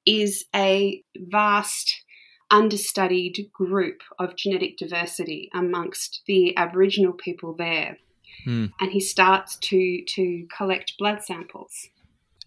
is 0.06 0.46
a 0.56 1.03
vast 1.15 2.03
understudied 2.51 3.50
group 3.53 4.01
of 4.20 4.36
genetic 4.36 4.77
diversity 4.77 5.50
amongst 5.53 6.22
the 6.27 6.55
Aboriginal 6.58 7.13
people 7.13 7.55
there. 7.58 7.98
Mm. 8.46 8.72
And 8.79 8.91
he 8.91 9.00
starts 9.00 9.55
to 9.58 10.03
to 10.15 10.48
collect 10.55 10.98
blood 10.98 11.24
samples. 11.24 11.89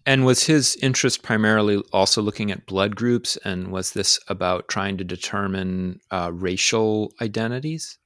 And 0.05 0.23
was 0.23 0.43
his 0.43 0.75
interest 0.81 1.23
primarily 1.23 1.81
also 1.91 2.21
looking 2.21 2.51
at 2.51 2.67
blood 2.67 2.95
groups? 2.95 3.37
And 3.37 3.71
was 3.71 3.93
this 3.93 4.19
about 4.27 4.67
trying 4.67 4.97
to 4.97 5.03
determine 5.03 5.99
uh, 6.11 6.29
racial 6.31 7.11
identities? 7.21 7.97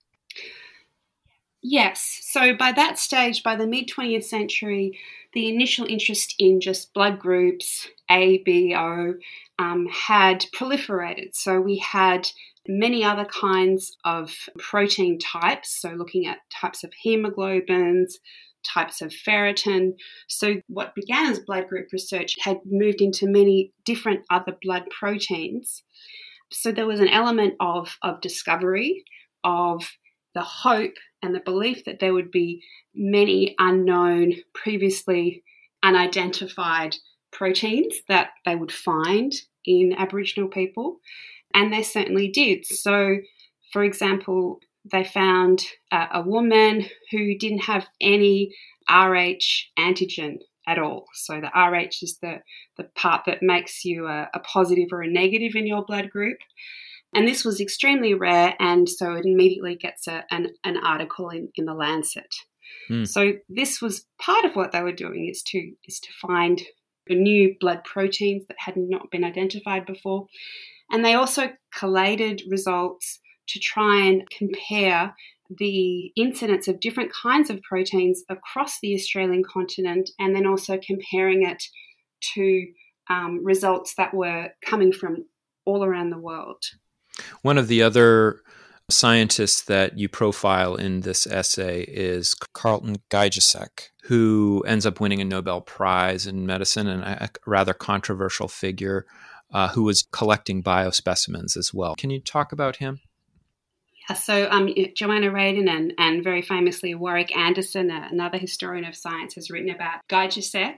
Yes. 1.62 2.20
So 2.24 2.56
by 2.56 2.72
that 2.72 2.98
stage, 2.98 3.44
by 3.44 3.58
the 3.58 3.68
mid 3.68 3.90
20th 3.90 4.24
century, 4.24 4.98
the 5.34 5.50
initial 5.50 5.86
interest 5.86 6.36
in 6.40 6.62
just 6.62 6.94
blood 6.94 7.20
groups, 7.20 7.88
A, 8.10 8.38
B, 8.40 8.74
O, 8.76 9.16
um, 9.60 9.88
had 9.88 10.46
proliferated. 10.56 11.36
So 11.36 11.60
we 11.60 11.78
had 11.78 12.28
many 12.68 13.04
other 13.04 13.26
kinds 13.26 13.96
of 14.06 14.34
protein 14.58 15.20
types. 15.20 15.80
So 15.82 15.90
looking 15.90 16.26
at 16.26 16.38
types 16.52 16.84
of 16.84 16.92
hemoglobins, 17.06 18.14
types 18.64 19.02
of 19.02 19.12
ferritin. 19.12 19.92
So, 20.28 20.62
what 20.68 20.96
began 20.96 21.32
as 21.32 21.40
blood 21.40 21.68
group 21.68 21.88
research 21.92 22.36
had 22.42 22.60
moved 22.66 23.02
into 23.02 23.28
many 23.28 23.74
different 23.86 24.22
other 24.30 24.58
blood 24.62 24.84
proteins. 24.98 25.84
So, 26.52 26.72
there 26.72 26.88
was 26.88 27.00
an 27.00 27.08
element 27.08 27.56
of, 27.60 27.98
of 28.04 28.22
discovery, 28.22 29.04
of 29.44 29.90
the 30.36 30.42
hope 30.42 30.94
and 31.22 31.34
the 31.34 31.40
belief 31.40 31.86
that 31.86 32.00
there 32.00 32.14
would 32.14 32.32
be 32.32 32.64
many 32.94 33.56
unknown, 33.60 34.34
previously 34.54 35.44
unidentified 35.84 36.96
proteins 37.32 38.02
that 38.08 38.30
they 38.46 38.56
would 38.56 38.72
find 38.72 39.34
in 39.66 39.94
Aboriginal 39.98 40.50
people. 40.50 40.98
And 41.54 41.74
they 41.74 41.84
certainly 41.84 42.28
did. 42.28 42.66
So, 42.66 43.18
for 43.74 43.84
example, 43.84 44.60
they 44.92 45.04
found 45.04 45.64
uh, 45.92 46.08
a 46.14 46.22
woman 46.22 46.86
who 47.12 47.38
didn't 47.38 47.64
have 47.64 47.88
any 48.00 48.56
Rh 48.90 49.38
antigen 49.78 50.38
at 50.68 50.80
all. 50.80 51.06
So 51.14 51.42
the 51.42 51.52
Rh 51.56 51.90
is 52.02 52.20
the, 52.22 52.42
the 52.78 52.86
part 52.96 53.24
that 53.26 53.42
makes 53.42 53.84
you 53.84 54.08
a, 54.08 54.30
a 54.34 54.40
positive 54.40 54.90
or 54.92 55.02
a 55.02 55.12
negative 55.12 55.56
in 55.56 55.68
your 55.68 55.84
blood 55.84 56.10
group. 56.10 56.38
And 57.16 57.28
this 57.28 57.44
was 57.44 57.60
extremely 57.60 58.14
rare, 58.14 58.54
and 58.60 58.88
so 58.88 59.14
it 59.14 59.26
immediately 59.26 59.76
gets 59.76 60.08
a, 60.08 60.26
an, 60.30 60.50
an 60.64 60.78
article 60.78 61.30
in, 61.30 61.50
in 61.56 61.66
the 61.66 61.74
Lancet. 61.74 62.32
Mm. 62.90 63.08
So 63.08 63.34
this 63.50 63.82
was 63.82 64.06
part 64.22 64.46
of 64.46 64.56
what 64.56 64.72
they 64.72 64.84
were 64.84 64.92
doing 64.92 65.28
is 65.28 65.42
to 65.48 65.72
is 65.88 66.00
to 66.02 66.10
find 66.22 66.62
new 67.16 67.56
blood 67.60 67.84
proteins 67.84 68.46
that 68.48 68.58
had 68.60 68.76
not 68.78 69.12
been 69.12 69.24
identified 69.24 69.86
before. 69.86 70.28
And 70.92 71.04
they 71.04 71.14
also 71.14 71.50
collated 71.74 72.42
results 72.50 73.20
to 73.50 73.60
try 73.60 74.06
and 74.06 74.30
compare 74.30 75.16
the 75.58 76.12
incidence 76.16 76.68
of 76.68 76.80
different 76.80 77.12
kinds 77.12 77.50
of 77.50 77.62
proteins 77.64 78.24
across 78.30 78.80
the 78.80 78.94
Australian 78.94 79.44
continent 79.44 80.10
and 80.20 80.36
then 80.36 80.46
also 80.46 80.78
comparing 80.86 81.44
it 81.44 81.64
to 82.36 82.68
um, 83.10 83.44
results 83.44 83.96
that 83.98 84.14
were 84.14 84.50
coming 84.64 84.92
from 84.92 85.26
all 85.66 85.84
around 85.84 86.12
the 86.12 86.20
world. 86.20 86.64
One 87.42 87.58
of 87.58 87.68
the 87.68 87.82
other 87.82 88.42
scientists 88.90 89.62
that 89.64 89.98
you 89.98 90.10
profile 90.10 90.76
in 90.76 91.02
this 91.02 91.28
essay 91.28 91.82
is 91.84 92.36
Carleton 92.54 92.98
Gajdusek, 93.10 93.90
who 94.04 94.64
ends 94.68 94.86
up 94.86 95.00
winning 95.00 95.22
a 95.22 95.26
Nobel 95.26 95.62
Prize 95.62 96.28
in 96.28 96.46
medicine 96.46 96.88
and 96.88 97.04
a 97.04 97.30
rather 97.46 97.74
controversial 97.74 98.48
figure 98.48 99.06
uh, 99.52 99.70
who 99.70 99.84
was 99.84 100.04
collecting 100.12 100.62
biospecimens 100.62 101.58
as 101.58 101.74
well. 101.74 101.96
Can 101.96 102.10
you 102.10 102.20
talk 102.20 102.52
about 102.52 102.78
him? 102.78 103.02
Uh, 104.10 104.16
so 104.16 104.50
um, 104.50 104.74
Joanna 104.96 105.30
Radin 105.30 105.70
and, 105.70 105.94
and 105.98 106.24
very 106.24 106.42
famously 106.42 106.96
Warwick 106.96 107.36
Anderson, 107.36 107.92
another 107.92 108.38
historian 108.38 108.86
of 108.86 108.96
science, 108.96 109.36
has 109.36 109.50
written 109.52 109.70
about 109.70 110.00
Gajdusek. 110.10 110.78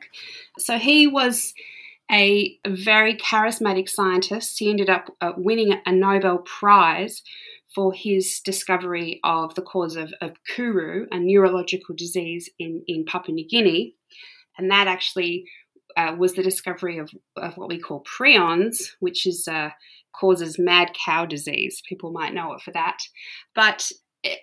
So 0.60 0.78
he 0.78 1.08
was 1.08 1.54
a 2.12 2.58
very 2.68 3.16
charismatic 3.16 3.88
scientist. 3.88 4.60
He 4.60 4.70
ended 4.70 4.90
up 4.90 5.16
uh, 5.22 5.32
winning 5.38 5.80
a 5.86 5.92
Nobel 5.92 6.40
Prize 6.40 7.24
for 7.74 7.94
his 7.94 8.42
discovery 8.44 9.20
of 9.24 9.56
the 9.56 9.62
cause 9.62 9.96
of, 9.96 10.14
of 10.22 10.34
Kuru, 10.54 11.06
a 11.12 11.20
neurological 11.20 11.96
disease 11.96 12.50
in, 12.60 12.84
in 12.88 13.06
Papua 13.06 13.34
New 13.34 13.48
Guinea. 13.48 13.96
And 14.58 14.70
that 14.72 14.88
actually 14.88 15.46
uh, 15.96 16.16
was 16.18 16.34
the 16.34 16.44
discovery 16.44 16.98
of, 16.98 17.12
of 17.38 17.56
what 17.58 17.70
we 17.70 17.80
call 17.80 18.04
prions, 18.04 18.92
which 19.00 19.26
is 19.26 19.48
uh, 19.48 19.70
causes 20.14 20.60
mad 20.60 20.92
cow 21.06 21.26
disease. 21.26 21.82
People 21.88 22.12
might 22.12 22.34
know 22.34 22.54
it 22.54 22.62
for 22.62 22.72
that. 22.72 22.98
But 23.56 23.90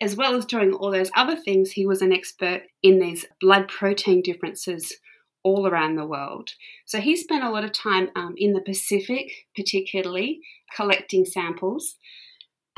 as 0.00 0.16
well 0.16 0.34
as 0.34 0.46
doing 0.46 0.72
all 0.72 0.90
those 0.90 1.10
other 1.16 1.36
things, 1.36 1.70
he 1.70 1.86
was 1.86 2.02
an 2.02 2.12
expert 2.12 2.62
in 2.82 2.98
these 2.98 3.26
blood 3.40 3.68
protein 3.68 4.22
differences 4.22 4.96
all 5.44 5.66
around 5.66 5.96
the 5.96 6.06
world. 6.06 6.50
So 6.86 6.98
he 6.98 7.16
spent 7.16 7.44
a 7.44 7.50
lot 7.50 7.64
of 7.64 7.72
time 7.72 8.08
um, 8.16 8.34
in 8.36 8.54
the 8.54 8.60
Pacific, 8.60 9.30
particularly 9.54 10.40
collecting 10.74 11.24
samples 11.24 11.96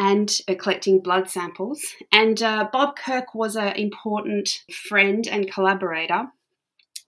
and 0.00 0.38
uh, 0.48 0.54
collecting 0.58 1.00
blood 1.00 1.30
samples. 1.30 1.84
And 2.10 2.42
uh, 2.42 2.68
Bob 2.72 2.96
Kirk 2.96 3.34
was 3.34 3.54
an 3.54 3.76
important 3.76 4.48
friend 4.88 5.28
and 5.28 5.52
collaborator 5.52 6.28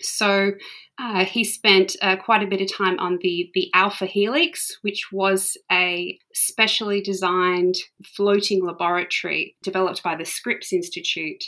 so 0.04 0.52
uh, 0.98 1.24
he 1.24 1.44
spent 1.44 1.96
uh, 2.02 2.16
quite 2.16 2.42
a 2.42 2.46
bit 2.46 2.60
of 2.60 2.72
time 2.72 2.98
on 2.98 3.18
the, 3.22 3.50
the 3.54 3.70
Alpha 3.74 4.06
Helix, 4.06 4.78
which 4.82 5.08
was 5.12 5.56
a 5.70 6.18
specially 6.34 7.00
designed 7.00 7.76
floating 8.04 8.64
laboratory 8.64 9.56
developed 9.62 10.02
by 10.02 10.16
the 10.16 10.24
Scripps 10.24 10.72
Institute 10.72 11.42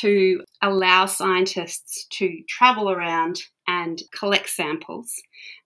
to 0.00 0.42
allow 0.62 1.06
scientists 1.06 2.06
to 2.12 2.42
travel 2.48 2.90
around 2.90 3.42
and 3.66 4.02
collect 4.18 4.48
samples 4.48 5.12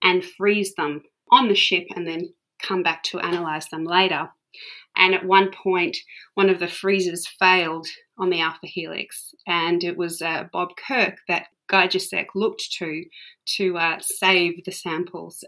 and 0.03 0.23
freeze 0.23 0.73
them 0.75 1.03
on 1.31 1.47
the 1.47 1.55
ship 1.55 1.85
and 1.95 2.07
then 2.07 2.33
come 2.61 2.83
back 2.83 3.03
to 3.03 3.19
analyze 3.19 3.67
them 3.69 3.83
later. 3.83 4.29
And 4.95 5.13
at 5.13 5.25
one 5.25 5.51
point, 5.51 5.97
one 6.35 6.49
of 6.49 6.59
the 6.59 6.67
freezers 6.67 7.27
failed 7.27 7.87
on 8.17 8.29
the 8.29 8.41
Alpha 8.41 8.67
Helix, 8.67 9.33
and 9.47 9.83
it 9.83 9.97
was 9.97 10.21
uh, 10.21 10.45
Bob 10.51 10.69
Kirk 10.75 11.19
that 11.27 11.47
Gajdusek 11.69 12.27
looked 12.35 12.71
to 12.73 13.05
to 13.57 13.77
uh, 13.77 13.99
save 13.99 14.63
the 14.65 14.71
samples 14.71 15.43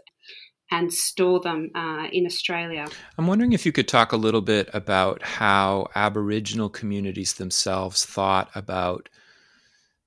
and 0.70 0.92
store 0.92 1.40
them 1.40 1.70
uh, 1.74 2.08
in 2.10 2.26
Australia. 2.26 2.86
I'm 3.18 3.26
wondering 3.26 3.52
if 3.52 3.66
you 3.66 3.72
could 3.72 3.86
talk 3.86 4.12
a 4.12 4.16
little 4.16 4.40
bit 4.40 4.68
about 4.72 5.22
how 5.22 5.88
Aboriginal 5.94 6.68
communities 6.68 7.34
themselves 7.34 8.04
thought 8.04 8.50
about 8.54 9.08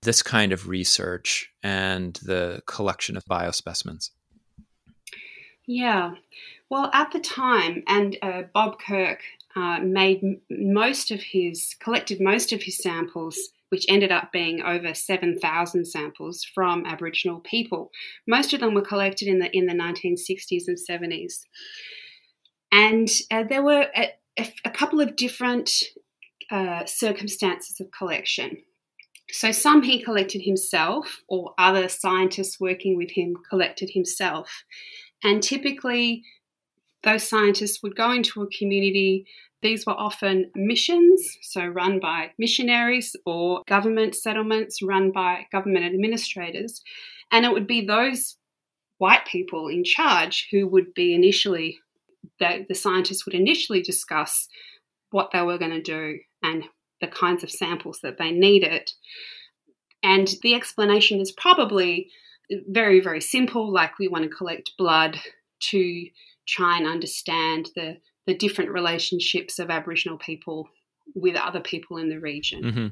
this 0.01 0.22
kind 0.22 0.51
of 0.51 0.67
research 0.67 1.51
and 1.63 2.15
the 2.15 2.62
collection 2.65 3.15
of 3.15 3.25
biospecimens. 3.25 4.10
Yeah, 5.65 6.15
well, 6.69 6.89
at 6.93 7.12
the 7.12 7.19
time, 7.19 7.83
and 7.88 8.17
uh, 8.21 8.43
Bob 8.53 8.77
Kirk 8.79 9.19
uh, 9.55 9.79
made 9.79 10.21
most 10.50 11.12
of 11.12 11.21
his, 11.21 11.75
collected 11.79 12.19
most 12.21 12.51
of 12.51 12.63
his 12.63 12.77
samples 12.77 13.38
which 13.69 13.86
ended 13.89 14.12
up 14.12 14.31
being 14.31 14.62
over 14.62 14.93
7,000 14.93 15.86
samples 15.86 16.43
from 16.43 16.86
Aboriginal 16.86 17.39
people. 17.39 17.91
Most 18.27 18.53
of 18.53 18.59
them 18.59 18.74
were 18.74 18.81
collected 18.81 19.27
in 19.27 19.39
the, 19.39 19.55
in 19.55 19.65
the 19.65 19.74
1960s 19.74 20.67
and 20.67 20.77
70s. 20.77 21.45
And 22.71 23.09
uh, 23.31 23.43
there 23.43 23.63
were 23.63 23.88
a, 23.95 24.13
a, 24.65 24.69
couple 24.69 25.01
of 25.01 25.15
different 25.15 25.83
uh, 26.51 26.86
circumstances 26.86 27.79
of 27.79 27.91
collection. 27.91 28.57
So, 29.31 29.51
some 29.51 29.83
he 29.83 30.01
collected 30.01 30.41
himself, 30.41 31.21
or 31.27 31.53
other 31.57 31.89
scientists 31.89 32.59
working 32.59 32.96
with 32.96 33.11
him 33.11 33.35
collected 33.50 33.89
himself. 33.94 34.63
And 35.24 35.42
typically, 35.42 36.24
those 37.03 37.27
scientists 37.27 37.81
would 37.83 37.96
go 37.96 38.12
into 38.12 38.42
a 38.42 38.48
community 38.57 39.25
these 39.62 39.86
were 39.86 39.94
often 39.94 40.51
missions, 40.55 41.38
so 41.42 41.66
run 41.66 42.00
by 42.00 42.31
missionaries, 42.38 43.16
or 43.25 43.64
government 43.68 44.16
settlements 44.16 44.81
run 44.83 45.12
by 45.12 45.48
government 45.51 45.86
administrators. 45.86 46.81
And 47.31 47.44
it 47.44 47.51
would 47.51 47.68
be 47.68 47.86
those 47.86 48.38
white 49.00 49.25
people 49.25 49.68
in 49.68 49.83
charge 49.83 50.48
who 50.51 50.68
would 50.68 50.94
be 50.94 51.14
initially, 51.14 51.79
the, 52.40 52.66
the 52.70 52.75
scientists 52.75 53.25
would 53.25 53.33
initially 53.33 53.81
discuss 53.81 54.48
what 55.10 55.31
they 55.31 55.42
were 55.42 55.57
going 55.57 55.72
to 55.72 55.81
do 55.81 56.20
and 56.44 56.64
the 57.01 57.07
kinds 57.07 57.44
of 57.44 57.51
samples 57.51 58.00
that 58.03 58.18
they 58.18 58.31
needed. 58.31 58.92
And 60.03 60.36
the 60.44 60.53
explanation 60.53 61.20
is 61.20 61.31
probably 61.31 62.10
very, 62.68 63.00
very 63.00 63.22
simple 63.22 63.72
like 63.72 63.98
we 63.98 64.07
want 64.07 64.24
to 64.24 64.29
collect 64.29 64.77
blood 64.77 65.18
to 65.60 66.05
try 66.48 66.77
and 66.77 66.88
understand 66.88 67.70
the 67.75 67.98
the 68.25 68.36
different 68.36 68.72
relationships 68.72 69.57
of 69.57 69.70
Aboriginal 69.70 70.18
people 70.18 70.68
with 71.16 71.36
other 71.36 71.62
people 71.62 71.98
in 71.98 72.10
the 72.10 72.20
region. 72.20 72.64
Mm-hmm. 72.64 72.88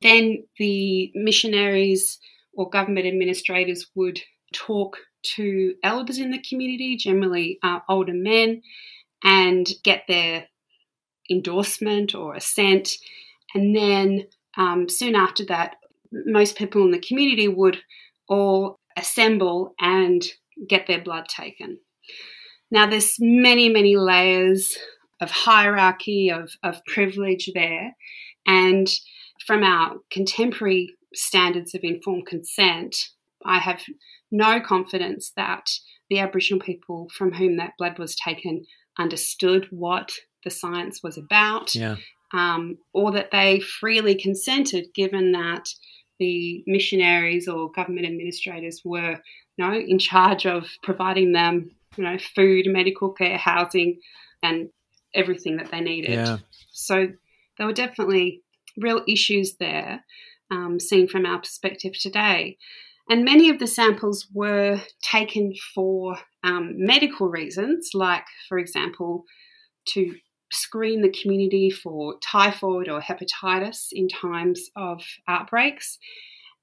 Then 0.00 0.44
the 0.58 1.12
missionaries 1.14 2.18
or 2.54 2.70
government 2.70 3.06
administrators 3.06 3.86
would 3.94 4.20
talk 4.54 4.96
to 5.36 5.74
elders 5.82 6.18
in 6.18 6.30
the 6.30 6.42
community, 6.48 6.96
generally 6.96 7.58
uh, 7.62 7.80
older 7.88 8.14
men, 8.14 8.62
and 9.22 9.68
get 9.84 10.04
their 10.08 10.46
endorsement 11.30 12.14
or 12.14 12.34
assent. 12.34 12.92
And 13.54 13.76
then 13.76 14.26
um, 14.56 14.88
soon 14.88 15.14
after 15.14 15.44
that, 15.46 15.76
most 16.10 16.56
people 16.56 16.82
in 16.82 16.90
the 16.90 17.00
community 17.00 17.48
would 17.48 17.78
all 18.28 18.76
assemble 18.96 19.74
and 19.80 20.24
get 20.68 20.86
their 20.86 21.02
blood 21.02 21.26
taken. 21.28 21.78
Now, 22.70 22.88
there's 22.88 23.16
many, 23.18 23.68
many 23.68 23.96
layers 23.96 24.76
of 25.20 25.30
hierarchy, 25.30 26.30
of, 26.30 26.52
of 26.62 26.84
privilege 26.86 27.50
there. 27.54 27.96
And 28.46 28.88
from 29.46 29.62
our 29.62 29.96
contemporary 30.10 30.94
standards 31.14 31.74
of 31.74 31.80
informed 31.82 32.26
consent, 32.26 32.96
I 33.44 33.58
have 33.58 33.82
no 34.30 34.60
confidence 34.60 35.32
that 35.36 35.70
the 36.10 36.20
Aboriginal 36.20 36.60
people 36.60 37.08
from 37.16 37.32
whom 37.32 37.56
that 37.56 37.74
blood 37.78 37.98
was 37.98 38.14
taken 38.14 38.64
understood 38.98 39.66
what 39.70 40.12
the 40.44 40.50
science 40.50 41.02
was 41.02 41.18
about, 41.18 41.74
yeah. 41.74 41.96
um, 42.32 42.78
or 42.92 43.12
that 43.12 43.30
they 43.30 43.60
freely 43.60 44.14
consented, 44.14 44.86
given 44.94 45.32
that 45.32 45.68
the 46.18 46.62
missionaries 46.66 47.48
or 47.48 47.70
government 47.70 48.06
administrators 48.06 48.82
were 48.84 49.18
you 49.56 49.66
know, 49.66 49.74
in 49.74 49.98
charge 49.98 50.46
of 50.46 50.68
providing 50.82 51.32
them 51.32 51.70
you 51.96 52.04
know, 52.04 52.16
food, 52.34 52.66
medical 52.68 53.12
care, 53.12 53.38
housing, 53.38 54.00
and 54.42 54.68
everything 55.14 55.56
that 55.56 55.70
they 55.70 55.80
needed. 55.80 56.12
Yeah. 56.12 56.38
So 56.72 57.08
there 57.56 57.66
were 57.66 57.72
definitely 57.72 58.42
real 58.76 59.02
issues 59.08 59.56
there, 59.58 60.04
um, 60.50 60.78
seen 60.78 61.08
from 61.08 61.26
our 61.26 61.38
perspective 61.38 61.92
today. 61.98 62.56
And 63.10 63.24
many 63.24 63.48
of 63.48 63.58
the 63.58 63.66
samples 63.66 64.26
were 64.34 64.80
taken 65.02 65.54
for 65.74 66.18
um, 66.44 66.74
medical 66.76 67.28
reasons, 67.28 67.90
like, 67.94 68.24
for 68.48 68.58
example, 68.58 69.24
to 69.88 70.14
screen 70.52 71.02
the 71.02 71.14
community 71.22 71.70
for 71.70 72.16
typhoid 72.22 72.88
or 72.88 73.00
hepatitis 73.00 73.88
in 73.92 74.08
times 74.08 74.68
of 74.76 75.02
outbreaks. 75.26 75.98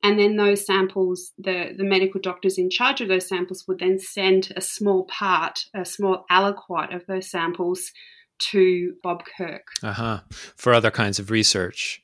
And 0.06 0.20
then 0.20 0.36
those 0.36 0.64
samples, 0.64 1.32
the, 1.40 1.74
the 1.76 1.84
medical 1.84 2.22
doctors 2.22 2.60
in 2.60 2.70
charge 2.70 3.02
of 3.02 3.08
those 3.08 3.28
samples 3.28 3.66
would 3.68 3.80
then 3.80 3.98
send 3.98 4.54
a 4.56 4.62
small 4.62 5.06
part, 5.06 5.66
a 5.74 5.84
small 5.84 6.26
aliquot 6.32 6.96
of 6.96 7.08
those 7.08 7.32
samples 7.32 7.92
to 8.52 8.94
Bob 9.02 9.24
Kirk. 9.36 9.64
Uh 9.82 9.94
huh. 9.94 10.20
For 10.30 10.76
other 10.76 10.92
kinds 10.92 11.18
of 11.18 11.32
research. 11.32 12.04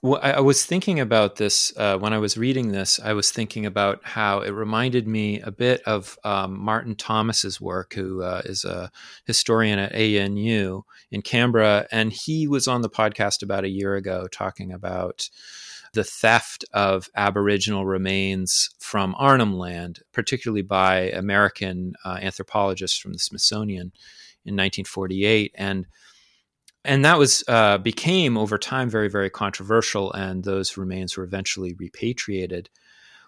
Well, 0.00 0.18
I, 0.22 0.32
I 0.32 0.40
was 0.40 0.64
thinking 0.64 0.98
about 0.98 1.36
this 1.36 1.74
uh, 1.76 1.98
when 1.98 2.14
I 2.14 2.18
was 2.18 2.38
reading 2.38 2.72
this. 2.72 2.98
I 2.98 3.12
was 3.12 3.30
thinking 3.30 3.66
about 3.66 4.00
how 4.02 4.40
it 4.40 4.52
reminded 4.52 5.06
me 5.06 5.40
a 5.40 5.50
bit 5.50 5.82
of 5.82 6.18
um, 6.24 6.58
Martin 6.58 6.96
Thomas's 6.96 7.60
work, 7.60 7.92
who 7.92 8.22
uh, 8.22 8.40
is 8.46 8.64
a 8.64 8.90
historian 9.26 9.78
at 9.78 9.94
ANU 9.94 10.84
in 11.10 11.20
Canberra, 11.20 11.86
and 11.92 12.14
he 12.14 12.48
was 12.48 12.66
on 12.66 12.80
the 12.80 12.88
podcast 12.88 13.42
about 13.42 13.64
a 13.64 13.68
year 13.68 13.94
ago 13.94 14.26
talking 14.32 14.72
about 14.72 15.28
the 15.92 16.04
theft 16.04 16.64
of 16.72 17.08
Aboriginal 17.14 17.84
remains 17.84 18.70
from 18.78 19.14
Arnhem 19.18 19.56
Land, 19.56 20.00
particularly 20.12 20.62
by 20.62 21.10
American 21.10 21.94
uh, 22.04 22.18
anthropologists 22.20 22.98
from 22.98 23.12
the 23.12 23.18
Smithsonian 23.18 23.92
in 24.44 24.54
1948, 24.54 25.52
and 25.54 25.86
and 26.84 27.04
that 27.04 27.18
was 27.18 27.44
uh, 27.46 27.78
became 27.78 28.36
over 28.36 28.58
time 28.58 28.90
very 28.90 29.08
very 29.08 29.30
controversial, 29.30 30.12
and 30.12 30.44
those 30.44 30.76
remains 30.76 31.16
were 31.16 31.24
eventually 31.24 31.74
repatriated. 31.78 32.70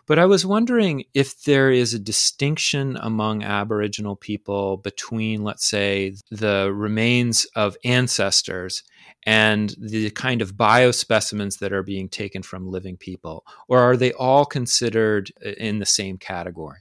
But 0.06 0.18
I 0.18 0.26
was 0.26 0.44
wondering 0.44 1.04
if 1.14 1.44
there 1.44 1.70
is 1.70 1.94
a 1.94 1.98
distinction 1.98 2.98
among 3.00 3.42
Aboriginal 3.42 4.16
people 4.16 4.76
between, 4.76 5.42
let's 5.44 5.66
say, 5.66 6.16
the 6.30 6.70
remains 6.74 7.46
of 7.56 7.76
ancestors 7.84 8.82
and 9.24 9.74
the 9.78 10.10
kind 10.10 10.42
of 10.42 10.54
biospecimens 10.54 11.58
that 11.60 11.72
are 11.72 11.82
being 11.82 12.10
taken 12.10 12.42
from 12.42 12.70
living 12.70 12.98
people, 12.98 13.44
or 13.68 13.80
are 13.80 13.96
they 13.96 14.12
all 14.12 14.44
considered 14.44 15.32
uh, 15.44 15.50
in 15.52 15.78
the 15.78 15.86
same 15.86 16.18
category? 16.18 16.80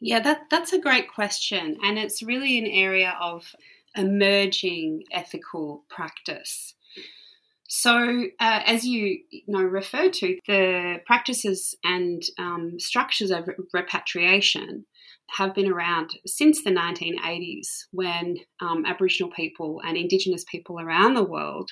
Yeah, 0.00 0.20
that, 0.20 0.42
that's 0.48 0.72
a 0.72 0.80
great 0.80 1.12
question. 1.12 1.76
And 1.82 1.98
it's 1.98 2.22
really 2.22 2.56
an 2.58 2.66
area 2.66 3.16
of 3.20 3.56
emerging 3.96 5.02
ethical 5.10 5.82
practice. 5.88 6.74
So, 7.68 8.24
uh, 8.40 8.60
as 8.64 8.84
you, 8.84 9.20
you 9.30 9.42
know 9.46 9.62
referred 9.62 10.14
to, 10.14 10.38
the 10.46 10.96
practices 11.06 11.76
and 11.84 12.22
um, 12.38 12.80
structures 12.80 13.30
of 13.30 13.48
repatriation 13.74 14.86
have 15.32 15.54
been 15.54 15.70
around 15.70 16.18
since 16.26 16.64
the 16.64 16.70
1980s, 16.70 17.84
when 17.92 18.38
um, 18.62 18.86
Aboriginal 18.86 19.30
people 19.30 19.82
and 19.86 19.98
Indigenous 19.98 20.44
people 20.50 20.80
around 20.80 21.12
the 21.12 21.22
world 21.22 21.70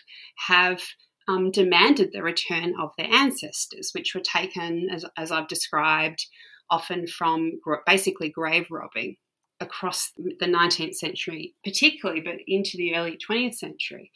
have 0.49 0.83
um, 1.29 1.51
demanded 1.51 2.11
the 2.13 2.23
return 2.23 2.75
of 2.79 2.91
their 2.99 3.11
ancestors, 3.11 3.93
which 3.95 4.15
were 4.15 4.21
taken, 4.21 4.89
as, 4.93 5.07
as 5.17 5.33
I've 5.33 5.49
described, 5.49 6.27
often 6.71 7.07
from 7.07 7.53
basically 7.87 8.29
grave 8.29 8.67
robbing 8.71 9.17
across 9.61 10.13
the 10.19 10.47
19th 10.47 10.97
century, 10.97 11.55
particularly, 11.65 12.21
but 12.21 12.37
into 12.47 12.77
the 12.77 12.95
early 12.95 13.17
20th 13.17 13.55
century. 13.55 14.13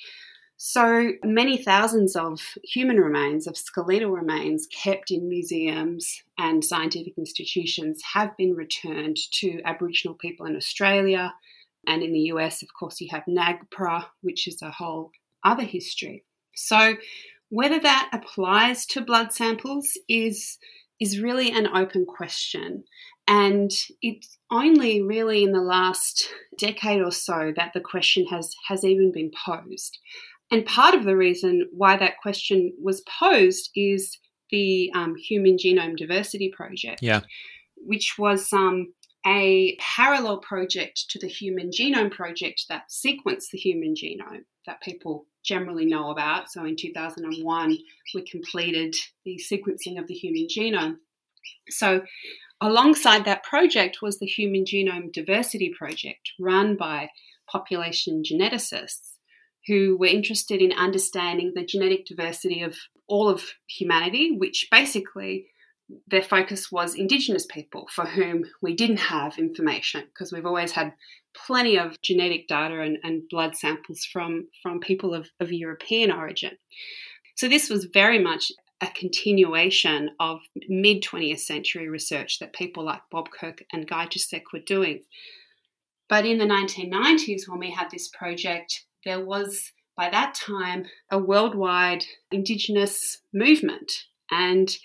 So 0.63 1.13
many 1.25 1.57
thousands 1.57 2.15
of 2.15 2.39
human 2.63 2.99
remains, 2.99 3.47
of 3.47 3.57
skeletal 3.57 4.11
remains 4.11 4.67
kept 4.67 5.11
in 5.11 5.27
museums 5.27 6.23
and 6.37 6.63
scientific 6.63 7.17
institutions 7.17 8.03
have 8.13 8.37
been 8.37 8.55
returned 8.55 9.17
to 9.37 9.63
Aboriginal 9.65 10.15
people 10.17 10.45
in 10.45 10.57
Australia. 10.57 11.33
And 11.87 12.03
in 12.03 12.13
the 12.13 12.31
US, 12.35 12.63
of 12.63 12.69
course, 12.79 13.01
you 13.01 13.09
have 13.11 13.25
NAGPRA, 13.27 14.05
which 14.21 14.47
is 14.47 14.61
a 14.61 14.71
whole 14.71 15.13
other 15.43 15.63
history. 15.63 16.25
So 16.55 16.97
whether 17.49 17.81
that 17.81 18.11
applies 18.13 18.85
to 18.89 19.01
blood 19.01 19.33
samples 19.33 19.97
is 20.11 20.59
is 21.01 21.21
really 21.21 21.51
an 21.51 21.69
open 21.69 22.05
question. 22.05 22.85
And 23.27 23.71
it's 24.03 24.37
only 24.51 25.01
really 25.01 25.43
in 25.43 25.53
the 25.53 25.63
last 25.63 26.29
decade 26.59 27.01
or 27.01 27.13
so 27.13 27.55
that 27.57 27.73
the 27.73 27.81
question 27.81 28.27
has, 28.27 28.55
has 28.69 28.85
even 28.85 29.11
been 29.11 29.31
posed. 29.47 29.99
And 30.51 30.67
part 30.67 30.95
of 30.95 31.05
the 31.05 31.17
reason 31.17 31.69
why 31.73 31.97
that 31.97 32.19
question 32.21 32.73
was 32.83 33.03
posed 33.03 33.71
is 33.77 34.19
the 34.51 34.91
um, 34.95 35.15
Human 35.17 35.57
Genome 35.57 35.97
Diversity 35.97 36.53
Project, 36.55 37.03
yeah. 37.03 37.21
which 37.77 38.17
was 38.19 38.53
um, 38.53 38.93
a 39.25 39.77
parallel 39.79 40.39
project 40.39 41.09
to 41.11 41.19
the 41.21 41.29
Human 41.29 41.71
Genome 41.71 42.11
Project 42.11 42.67
that 42.69 42.91
sequenced 42.91 43.51
the 43.53 43.59
human 43.59 43.95
genome 43.95 44.45
that 44.67 44.83
people 44.83 45.27
generally 45.45 45.87
know 45.87 46.11
about. 46.11 46.51
So 46.51 46.65
in 46.65 46.77
2001, 46.77 47.79
we 48.15 48.23
completed 48.23 48.95
the 49.25 49.41
sequencing 49.41 49.99
of 49.99 50.07
the 50.07 50.15
human 50.15 50.49
genome. 50.49 50.97
So 51.69 52.03
alongside 52.61 53.25
that 53.25 53.45
project 53.45 53.99
was 54.03 54.19
the 54.19 54.27
Human 54.27 54.65
Genome 54.65 55.13
Diversity 55.13 55.73
Project, 55.77 56.33
run 56.39 56.77
by 56.77 57.11
population 57.51 58.23
geneticists 58.23 59.15
who 59.67 59.97
were 59.99 60.07
interested 60.07 60.61
in 60.61 60.73
understanding 60.73 61.53
the 61.55 61.65
genetic 61.65 62.07
diversity 62.07 62.63
of 62.63 62.77
all 63.07 63.29
of 63.29 63.45
humanity, 63.67 64.37
which 64.37 64.69
basically 64.71 65.47
their 66.07 66.23
focus 66.23 66.71
was 66.71 66.95
Indigenous 66.95 67.47
people 67.47 67.89
for 67.93 68.07
whom 68.07 68.45
we 68.63 68.75
didn't 68.75 68.99
have 68.99 69.39
information 69.39 70.05
because 70.07 70.33
we've 70.33 70.47
always 70.47 70.73
had 70.73 70.93
plenty 71.35 71.79
of 71.79 72.01
genetic 72.03 72.49
data 72.49 72.81
and, 72.81 72.99
and 73.03 73.29
blood 73.29 73.57
samples 73.57 74.05
from, 74.05 74.49
from 74.63 74.81
people 74.81 75.15
of, 75.15 75.29
of 75.41 75.53
European 75.53 76.11
origin. 76.11 76.57
So 77.37 77.49
this 77.49 77.71
was 77.71 77.87
very 77.87 78.19
much 78.19 78.53
a 78.81 78.87
continuation 78.89 80.11
of 80.21 80.41
mid 80.69 81.03
20th 81.03 81.41
century 81.41 81.89
research 81.89 82.39
that 82.39 82.53
people 82.53 82.85
like 82.85 83.03
Bob 83.11 83.29
Kirk 83.31 83.63
and 83.73 83.89
Gajdusek 83.89 84.43
were 84.53 84.61
doing. 84.61 85.03
But 86.09 86.27
in 86.27 86.39
the 86.39 86.47
1990s, 86.47 87.49
when 87.49 87.61
we 87.61 87.71
had 87.71 87.91
this 87.91 88.09
project, 88.09 88.85
there 89.05 89.25
was 89.25 89.73
by 89.97 90.09
that 90.11 90.35
time 90.35 90.87
a 91.11 91.19
worldwide 91.19 92.05
Indigenous 92.31 93.19
movement, 93.35 93.93
and 94.31 94.77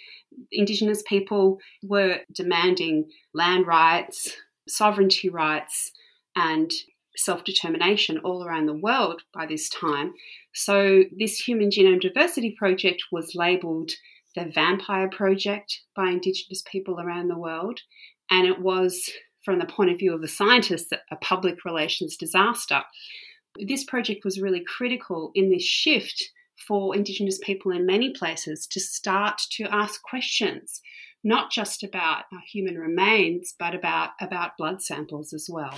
Indigenous 0.52 1.04
people 1.08 1.60
were 1.84 2.20
demanding 2.34 3.10
land 3.34 3.66
rights, 3.68 4.36
sovereignty 4.68 5.30
rights, 5.30 5.92
and 6.36 6.72
self 7.16 7.44
determination 7.44 8.18
all 8.20 8.44
around 8.44 8.66
the 8.66 8.74
world 8.74 9.22
by 9.34 9.46
this 9.46 9.70
time. 9.70 10.14
So, 10.54 11.04
this 11.18 11.40
Human 11.40 11.70
Genome 11.70 12.02
Diversity 12.02 12.56
Project 12.58 13.04
was 13.12 13.36
labelled 13.36 13.92
the 14.36 14.52
Vampire 14.54 15.10
Project 15.10 15.82
by 15.96 16.10
Indigenous 16.10 16.62
people 16.70 17.00
around 17.00 17.30
the 17.30 17.38
world, 17.38 17.80
and 18.30 18.46
it 18.46 18.60
was, 18.60 19.10
from 19.44 19.60
the 19.60 19.66
point 19.66 19.92
of 19.92 19.98
view 19.98 20.14
of 20.14 20.22
the 20.22 20.28
scientists, 20.28 20.92
a 20.92 21.16
public 21.16 21.64
relations 21.64 22.18
disaster. 22.18 22.84
This 23.58 23.84
project 23.84 24.26
was 24.26 24.42
really 24.42 24.64
critical 24.64 25.32
in 25.36 25.50
this 25.50 25.64
shift 25.64 26.32
for 26.68 26.96
Indigenous 26.96 27.40
people 27.40 27.72
in 27.72 27.86
many 27.86 28.12
places 28.12 28.68
to 28.68 28.80
start 28.80 29.42
to 29.52 29.64
ask 29.66 30.02
questions, 30.04 30.82
not 31.24 31.52
just 31.52 31.84
about 31.84 32.24
human 32.52 32.78
remains, 32.78 33.54
but 33.58 33.76
about, 33.76 34.12
about 34.22 34.58
blood 34.58 34.82
samples 34.82 35.34
as 35.34 35.48
well. 35.50 35.78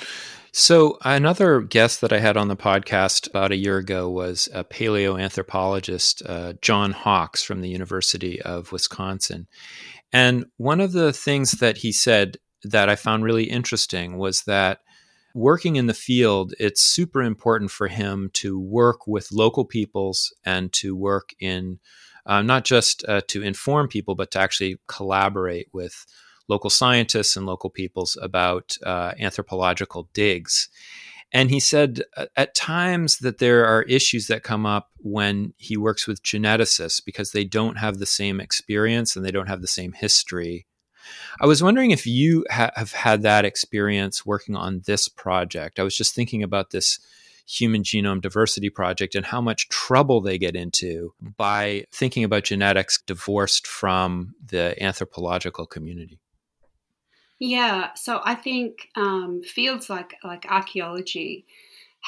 So, 0.52 0.98
another 1.04 1.62
guest 1.62 2.02
that 2.02 2.14
I 2.14 2.20
had 2.20 2.38
on 2.38 2.48
the 2.48 2.56
podcast 2.56 3.28
about 3.28 3.52
a 3.52 3.58
year 3.58 3.78
ago 3.78 4.10
was 4.10 4.50
a 4.54 4.64
paleoanthropologist, 4.64 6.22
uh, 6.28 6.54
John 6.62 6.92
Hawks 6.92 7.44
from 7.44 7.62
the 7.62 7.70
University 7.70 8.42
of 8.42 8.72
Wisconsin. 8.72 9.48
And 10.14 10.46
one 10.58 10.80
of 10.80 10.94
the 10.94 11.12
things 11.12 11.52
that 11.54 11.78
he 11.78 11.92
said 11.92 12.38
that 12.64 12.90
I 12.90 12.96
found 12.96 13.24
really 13.24 13.46
interesting 13.46 14.18
was 14.18 14.44
that 14.44 14.80
working 15.38 15.76
in 15.76 15.86
the 15.86 15.94
field, 15.94 16.54
it's 16.60 16.82
super 16.82 17.22
important 17.22 17.72
for 17.72 17.88
him 17.88 18.30
to 18.34 18.60
work 18.60 19.08
with 19.08 19.32
local 19.32 19.66
peoples 19.66 20.34
and 20.44 20.74
to 20.74 20.96
work 20.96 21.30
in 21.40 21.80
uh, 22.26 22.42
not 22.42 22.66
just 22.66 23.06
uh, 23.08 23.22
to 23.28 23.42
inform 23.42 23.88
people, 23.88 24.16
but 24.16 24.32
to 24.32 24.40
actually 24.40 24.78
collaborate 24.88 25.68
with 25.72 26.06
local 26.50 26.70
scientists 26.70 27.38
and 27.38 27.46
local 27.46 27.70
peoples 27.70 28.18
about 28.22 28.78
uh, 28.86 29.14
anthropological 29.20 30.10
digs. 30.14 30.70
And 31.32 31.50
he 31.50 31.60
said 31.60 32.02
uh, 32.16 32.26
at 32.36 32.56
times 32.56 33.20
that 33.20 33.38
there 33.38 33.66
are 33.66 33.84
issues 33.84 34.28
that 34.28 34.44
come 34.44 34.66
up 34.66 34.90
when 34.98 35.54
he 35.58 35.78
works 35.78 36.08
with 36.08 36.24
geneticists 36.24 37.02
because 37.04 37.32
they 37.32 37.44
don't 37.44 37.78
have 37.78 37.98
the 37.98 38.06
same 38.06 38.40
experience 38.40 39.16
and 39.16 39.26
they 39.26 39.32
don't 39.32 39.50
have 39.50 39.62
the 39.62 39.68
same 39.68 39.94
history 39.94 40.67
I 41.40 41.46
was 41.46 41.64
wondering 41.64 41.92
if 41.92 42.06
you 42.06 42.46
ha- 42.50 42.72
have 42.76 42.94
had 42.94 43.22
that 43.24 43.46
experience 43.46 44.26
working 44.26 44.56
on 44.56 44.82
this 44.86 45.08
project. 45.08 45.80
I 45.80 45.84
was 45.84 45.96
just 45.96 46.16
thinking 46.16 46.44
about 46.44 46.72
this 46.72 47.00
human 47.48 47.82
genome 47.82 48.22
diversity 48.22 48.70
project 48.70 49.16
and 49.16 49.26
how 49.26 49.40
much 49.40 49.70
trouble 49.70 50.20
they 50.20 50.38
get 50.38 50.56
into 50.56 51.14
by 51.38 51.86
thinking 51.92 52.24
about 52.24 52.44
genetics 52.44 53.02
divorced 53.02 53.66
from 53.66 54.36
the 54.46 54.82
anthropological 54.84 55.66
community. 55.66 56.20
Yeah, 57.40 57.94
so 57.94 58.20
I 58.24 58.36
think 58.36 58.90
um, 58.96 59.42
fields 59.44 59.90
like 59.90 60.16
like 60.24 60.46
archaeology 60.50 61.46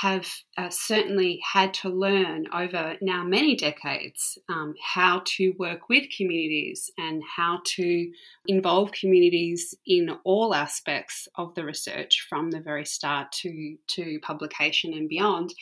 have 0.01 0.27
uh, 0.57 0.69
certainly 0.69 1.41
had 1.43 1.73
to 1.73 1.89
learn 1.89 2.45
over 2.53 2.95
now 3.01 3.23
many 3.23 3.55
decades 3.55 4.37
um, 4.47 4.73
how 4.81 5.21
to 5.25 5.53
work 5.59 5.89
with 5.89 6.05
communities 6.15 6.89
and 6.97 7.21
how 7.35 7.59
to 7.65 8.09
involve 8.47 8.91
communities 8.93 9.75
in 9.85 10.09
all 10.23 10.53
aspects 10.53 11.27
of 11.35 11.53
the 11.55 11.65
research 11.65 12.25
from 12.29 12.49
the 12.49 12.61
very 12.61 12.85
start 12.85 13.29
to, 13.31 13.75
to 13.87 14.19
publication 14.21 14.93
and 14.93 15.09
beyond, 15.09 15.53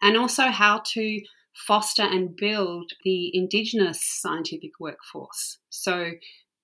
and 0.00 0.16
also 0.16 0.44
how 0.44 0.82
to 0.86 1.20
foster 1.54 2.02
and 2.02 2.34
build 2.34 2.92
the 3.04 3.30
Indigenous 3.36 4.02
scientific 4.02 4.72
workforce. 4.80 5.58
So 5.68 6.12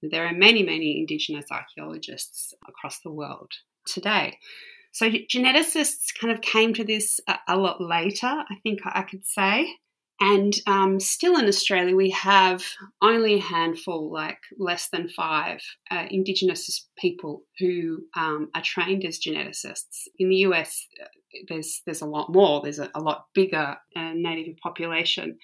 there 0.03 0.27
are 0.27 0.33
many, 0.33 0.63
many 0.63 0.99
Indigenous 0.99 1.47
archaeologists 1.51 2.55
across 2.67 3.01
the 3.01 3.13
world 3.13 3.51
today. 3.85 4.39
So 4.93 5.11
geneticists 5.11 6.07
kind 6.21 6.33
of 6.33 6.41
came 6.41 6.75
to 6.75 6.85
this 6.85 7.21
a, 7.29 7.37
a 7.49 7.57
lot 7.57 7.81
later, 7.81 8.27
I 8.27 8.57
think 8.63 8.81
I 8.85 9.03
could 9.03 9.25
say. 9.27 9.69
And 10.21 10.53
um, 10.67 10.99
still 10.99 11.39
in 11.39 11.47
Australia, 11.47 11.95
we 11.95 12.11
have 12.11 12.65
only 13.01 13.35
a 13.35 13.41
handful, 13.41 14.13
like 14.13 14.39
less 14.59 14.89
than 14.89 15.09
five, 15.09 15.61
uh, 15.93 16.07
Indigenous 16.11 16.89
people 16.99 17.43
who 17.61 17.99
um, 18.17 18.51
are 18.53 18.63
trained 18.63 19.05
as 19.05 19.21
geneticists. 19.21 20.09
In 20.19 20.29
the 20.29 20.37
US, 20.49 20.89
uh, 21.01 21.07
there's 21.49 21.83
there's 21.87 22.03
a 22.03 22.07
lot 22.07 22.33
more. 22.33 22.61
There's 22.63 22.81
a, 22.81 22.91
a 22.97 23.01
lot 23.01 23.27
bigger 23.33 23.77
uh, 23.95 24.13
native 24.15 24.57
population 24.57 25.39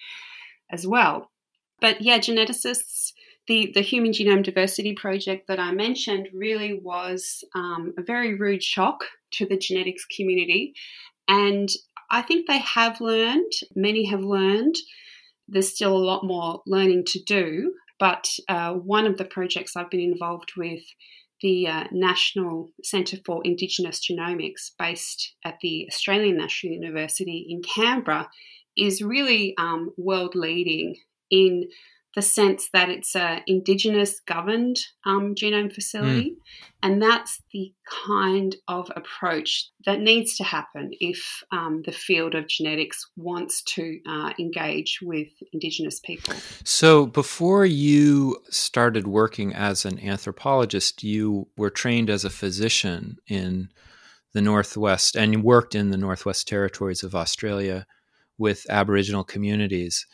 as 0.69 0.85
well. 0.85 1.31
But 1.79 2.01
yeah, 2.01 2.19
geneticists 2.19 3.13
the, 3.47 3.71
the 3.75 3.81
Human 3.81 4.11
Genome 4.11 4.43
Diversity 4.43 4.93
Project 4.93 5.47
that 5.47 5.59
I 5.59 5.71
mentioned 5.71 6.29
really 6.33 6.79
was 6.81 7.43
um, 7.53 7.93
a 7.97 8.01
very 8.01 8.35
rude 8.35 8.63
shock 8.63 9.05
to 9.37 9.45
the 9.45 9.57
genetics 9.57 10.05
community. 10.05 10.73
And 11.27 11.69
I 12.11 12.21
think 12.21 12.47
they 12.47 12.59
have 12.59 13.01
learned, 13.01 13.51
many 13.75 14.05
have 14.05 14.21
learned. 14.21 14.75
There's 15.47 15.73
still 15.73 15.95
a 15.95 15.97
lot 15.97 16.23
more 16.23 16.61
learning 16.65 17.05
to 17.07 17.23
do. 17.23 17.73
But 17.99 18.27
uh, 18.49 18.73
one 18.73 19.05
of 19.05 19.17
the 19.17 19.25
projects 19.25 19.75
I've 19.75 19.89
been 19.89 19.99
involved 19.99 20.51
with, 20.57 20.83
the 21.41 21.67
uh, 21.67 21.83
National 21.91 22.69
Centre 22.83 23.17
for 23.25 23.41
Indigenous 23.43 23.99
Genomics, 23.99 24.71
based 24.77 25.35
at 25.43 25.55
the 25.61 25.87
Australian 25.91 26.37
National 26.37 26.73
University 26.73 27.45
in 27.49 27.61
Canberra, 27.61 28.29
is 28.77 29.01
really 29.01 29.53
um, 29.57 29.91
world 29.97 30.35
leading 30.35 30.95
in 31.29 31.69
the 32.15 32.21
sense 32.21 32.69
that 32.71 32.89
it's 32.89 33.13
a 33.15 33.41
indigenous 33.45 34.21
governed 34.21 34.77
um, 35.05 35.35
genome 35.35 35.71
facility. 35.71 36.31
Mm. 36.31 36.35
and 36.81 37.01
that's 37.01 37.41
the 37.51 37.73
kind 38.07 38.55
of 38.67 38.89
approach 38.95 39.69
that 39.85 39.99
needs 39.99 40.37
to 40.37 40.43
happen 40.43 40.91
if 40.99 41.43
um, 41.51 41.83
the 41.85 41.91
field 41.91 42.33
of 42.33 42.47
genetics 42.47 43.05
wants 43.17 43.61
to 43.63 43.99
uh, 44.07 44.31
engage 44.39 44.99
with 45.01 45.27
indigenous 45.51 45.99
people. 45.99 46.33
So 46.63 47.05
before 47.05 47.65
you 47.65 48.37
started 48.49 49.07
working 49.07 49.53
as 49.53 49.85
an 49.85 49.99
anthropologist 49.99 51.03
you 51.03 51.47
were 51.57 51.69
trained 51.69 52.09
as 52.09 52.23
a 52.23 52.29
physician 52.29 53.17
in 53.27 53.69
the 54.33 54.41
northwest 54.41 55.15
and 55.15 55.33
you 55.33 55.41
worked 55.41 55.75
in 55.75 55.91
the 55.91 55.97
northwest 55.97 56.47
territories 56.47 57.03
of 57.03 57.15
australia 57.15 57.85
with 58.37 58.65
aboriginal 58.69 59.23
communities 59.23 60.05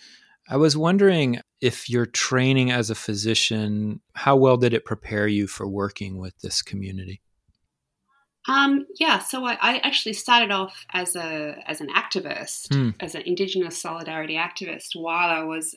I 0.52 0.58
was 0.58 0.76
wondering 0.76 1.40
if 1.62 1.90
your 1.90 2.06
training 2.06 2.72
as 2.72 2.90
a 2.90 2.96
physician, 2.96 4.02
how 4.16 4.36
well 4.36 4.58
did 4.58 4.74
it 4.74 4.84
prepare 4.84 5.26
you 5.26 5.48
for 5.48 5.66
working 5.66 6.18
with 6.18 6.38
this 6.42 6.62
community? 6.62 7.22
Um, 8.50 8.86
yeah, 9.00 9.20
so 9.20 9.46
I, 9.46 9.58
I, 9.62 9.78
actually 9.78 10.14
started 10.14 10.52
off 10.52 10.86
as 10.92 11.16
a 11.16 11.64
as 11.68 11.80
an 11.80 11.88
activist, 11.90 12.68
mm. 12.70 12.94
as 13.00 13.16
an 13.16 13.22
Indigenous 13.22 13.80
solidarity 13.82 14.34
activist, 14.34 14.90
while 14.96 15.30
I 15.30 15.44
was 15.44 15.76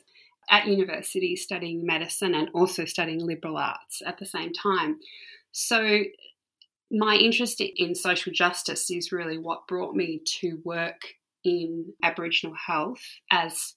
at 0.49 0.67
university 0.67 1.37
studying 1.37 1.85
medicine 1.85 2.35
and 2.35 2.49
also 2.53 2.83
studying 2.83 3.25
liberal 3.25 3.55
arts 3.55 4.01
at 4.05 4.17
the 4.17 4.25
same 4.25 4.51
time. 4.51 4.97
So 5.51 6.01
my 6.91 7.15
interest 7.15 7.61
in 7.61 7.95
social 7.95 8.33
justice 8.33 8.91
is 8.91 9.11
really 9.11 9.37
what 9.37 9.67
brought 9.67 9.95
me 9.95 10.21
to 10.41 10.59
work 10.65 11.01
in 11.45 11.93
Aboriginal 12.03 12.55
health 12.67 13.01
as 13.31 13.75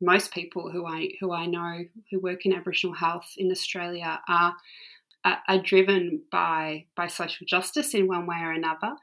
most 0.00 0.32
people 0.32 0.70
who 0.70 0.86
I 0.86 1.10
who 1.20 1.32
I 1.32 1.46
know 1.46 1.84
who 2.10 2.20
work 2.20 2.44
in 2.44 2.52
Aboriginal 2.52 2.94
health 2.94 3.32
in 3.36 3.50
Australia 3.50 4.20
are 4.28 4.54
are, 5.24 5.38
are 5.48 5.62
driven 5.62 6.22
by 6.30 6.86
by 6.96 7.06
social 7.06 7.46
justice 7.46 7.94
in 7.94 8.06
one 8.06 8.26
way 8.26 8.36
or 8.40 8.52
another, 8.52 8.94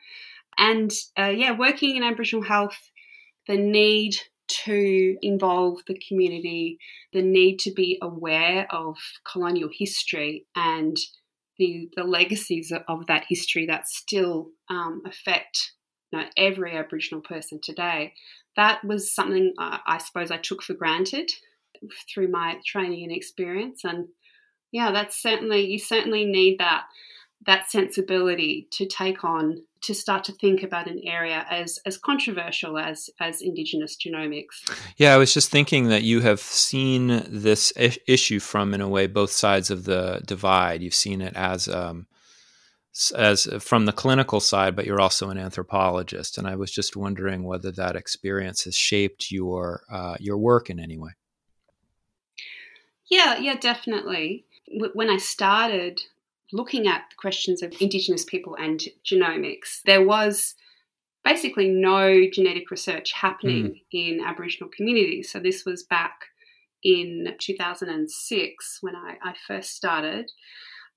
and 0.58 0.92
uh, 1.18 1.34
yeah, 1.36 1.58
working 1.58 1.96
in 1.96 2.04
Aboriginal 2.04 2.44
health, 2.44 2.92
the 3.48 3.58
need 3.58 4.16
to 4.48 5.18
involve 5.22 5.80
the 5.88 6.00
community, 6.08 6.78
the 7.14 7.22
need 7.22 7.58
to 7.60 7.72
be 7.72 7.98
aware 8.02 8.68
of 8.72 8.98
colonial 9.30 9.70
history 9.72 10.46
and 10.56 10.98
the 11.58 11.90
the 11.96 12.04
legacies 12.04 12.72
of 12.88 13.08
that 13.08 13.26
history 13.28 13.66
that 13.66 13.88
still 13.88 14.50
um, 14.70 15.02
affect 15.06 15.74
know, 16.14 16.26
every 16.38 16.78
Aboriginal 16.78 17.22
person 17.22 17.60
today 17.62 18.14
that 18.56 18.84
was 18.84 19.14
something 19.14 19.54
I, 19.58 19.80
I 19.86 19.98
suppose 19.98 20.32
I 20.32 20.38
took 20.38 20.62
for 20.62 20.74
granted 20.74 21.32
through 22.14 22.30
my 22.30 22.58
training 22.66 23.04
and 23.04 23.12
experience. 23.12 23.84
And 23.84 24.08
yeah, 24.72 24.92
that's 24.92 25.22
certainly 25.22 25.66
you 25.66 25.80
certainly 25.80 26.26
need 26.26 26.60
that 26.60 26.86
that 27.46 27.70
sensibility 27.70 28.68
to 28.72 28.86
take 28.86 29.24
on 29.24 29.62
to 29.82 29.94
start 29.94 30.24
to 30.24 30.32
think 30.32 30.64
about 30.64 30.90
an 30.90 31.02
area 31.06 31.46
as 31.50 31.78
as 31.86 31.98
controversial 31.98 32.78
as 32.78 33.10
as 33.20 33.42
indigenous 33.42 33.98
genomics. 33.98 34.64
Yeah, 34.98 35.14
I 35.14 35.18
was 35.18 35.34
just 35.34 35.50
thinking 35.50 35.90
that 35.90 36.04
you 36.04 36.22
have 36.22 36.40
seen 36.40 37.24
this 37.28 37.74
issue 37.76 38.40
from 38.40 38.74
in 38.74 38.82
a 38.82 38.88
way 38.88 39.08
both 39.08 39.32
sides 39.32 39.70
of 39.70 39.84
the 39.86 40.22
divide. 40.26 40.82
You've 40.82 40.94
seen 40.94 41.22
it 41.22 41.34
as 41.36 41.68
um, 41.68 42.08
as 43.16 43.48
from 43.60 43.86
the 43.86 43.92
clinical 43.92 44.40
side, 44.40 44.76
but 44.76 44.86
you're 44.86 45.02
also 45.02 45.30
an 45.30 45.38
anthropologist, 45.38 46.38
and 46.38 46.48
I 46.48 46.56
was 46.56 46.72
just 46.72 46.96
wondering 46.96 47.44
whether 47.44 47.72
that 47.72 47.96
experience 47.96 48.66
has 48.66 48.76
shaped 48.76 49.32
your 49.32 49.84
uh, 49.92 50.16
your 50.20 50.38
work 50.38 50.70
in 50.70 50.80
any 50.80 50.98
way. 50.98 51.12
Yeah, 53.10 53.38
yeah, 53.38 53.56
definitely. 53.56 54.46
When 54.94 55.10
I 55.10 55.18
started 55.18 56.02
looking 56.52 56.88
at 56.88 57.04
the 57.10 57.16
questions 57.18 57.62
of 57.62 57.74
Indigenous 57.80 58.24
people 58.24 58.56
and 58.56 58.82
genomics, 59.04 59.82
there 59.86 60.06
was 60.06 60.56
basically 61.24 61.70
no 61.70 62.28
genetic 62.32 62.70
research 62.70 63.12
happening 63.14 63.64
mm. 63.66 63.82
in 63.92 64.24
Aboriginal 64.24 64.70
communities. 64.76 65.32
So 65.32 65.40
this 65.40 65.66
was 65.66 65.84
back 65.84 66.26
in 66.84 67.34
2006 67.40 68.78
when 68.82 68.96
I, 68.96 69.18
I 69.24 69.34
first 69.48 69.76
started. 69.76 70.32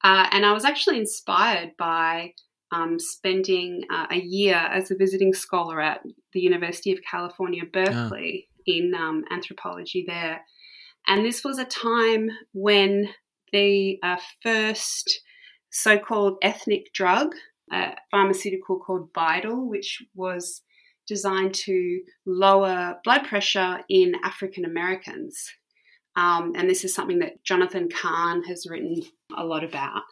Uh, 0.07 0.29
and 0.31 0.47
I 0.47 0.53
was 0.53 0.65
actually 0.65 0.99
inspired 1.01 1.73
by 1.77 2.35
um, 2.71 2.97
spending 3.01 3.83
uh, 3.93 4.07
a 4.13 4.21
year 4.21 4.55
as 4.55 4.93
a 4.93 4.95
visiting 4.95 5.35
scholar 5.35 5.81
at 5.81 6.01
the 6.33 6.39
University 6.39 6.93
of 6.93 7.01
California, 7.03 7.65
Berkeley, 7.65 8.47
oh. 8.49 8.63
in 8.67 8.95
um, 8.95 9.25
anthropology 9.33 10.05
there. 10.07 10.43
And 11.09 11.25
this 11.25 11.43
was 11.43 11.59
a 11.59 11.65
time 11.65 12.31
when 12.53 13.09
the 13.51 13.99
uh, 14.01 14.19
first 14.45 15.23
so 15.71 15.99
called 15.99 16.37
ethnic 16.41 16.93
drug, 16.93 17.35
a 17.73 17.97
pharmaceutical 18.13 18.79
called 18.79 19.13
BiDil, 19.13 19.67
which 19.67 20.05
was 20.15 20.63
designed 21.09 21.55
to 21.55 22.01
lower 22.25 23.01
blood 23.03 23.25
pressure 23.25 23.81
in 23.89 24.15
African 24.23 24.65
Americans. 24.67 25.53
Um, 26.17 26.53
and 26.57 26.69
this 26.69 26.85
is 26.85 26.95
something 26.95 27.19
that 27.19 27.45
Jonathan 27.45 27.89
Kahn 27.91 28.43
has 28.45 28.67
written 28.69 29.03
a 29.37 29.45
lot 29.45 29.63
about. 29.63 30.03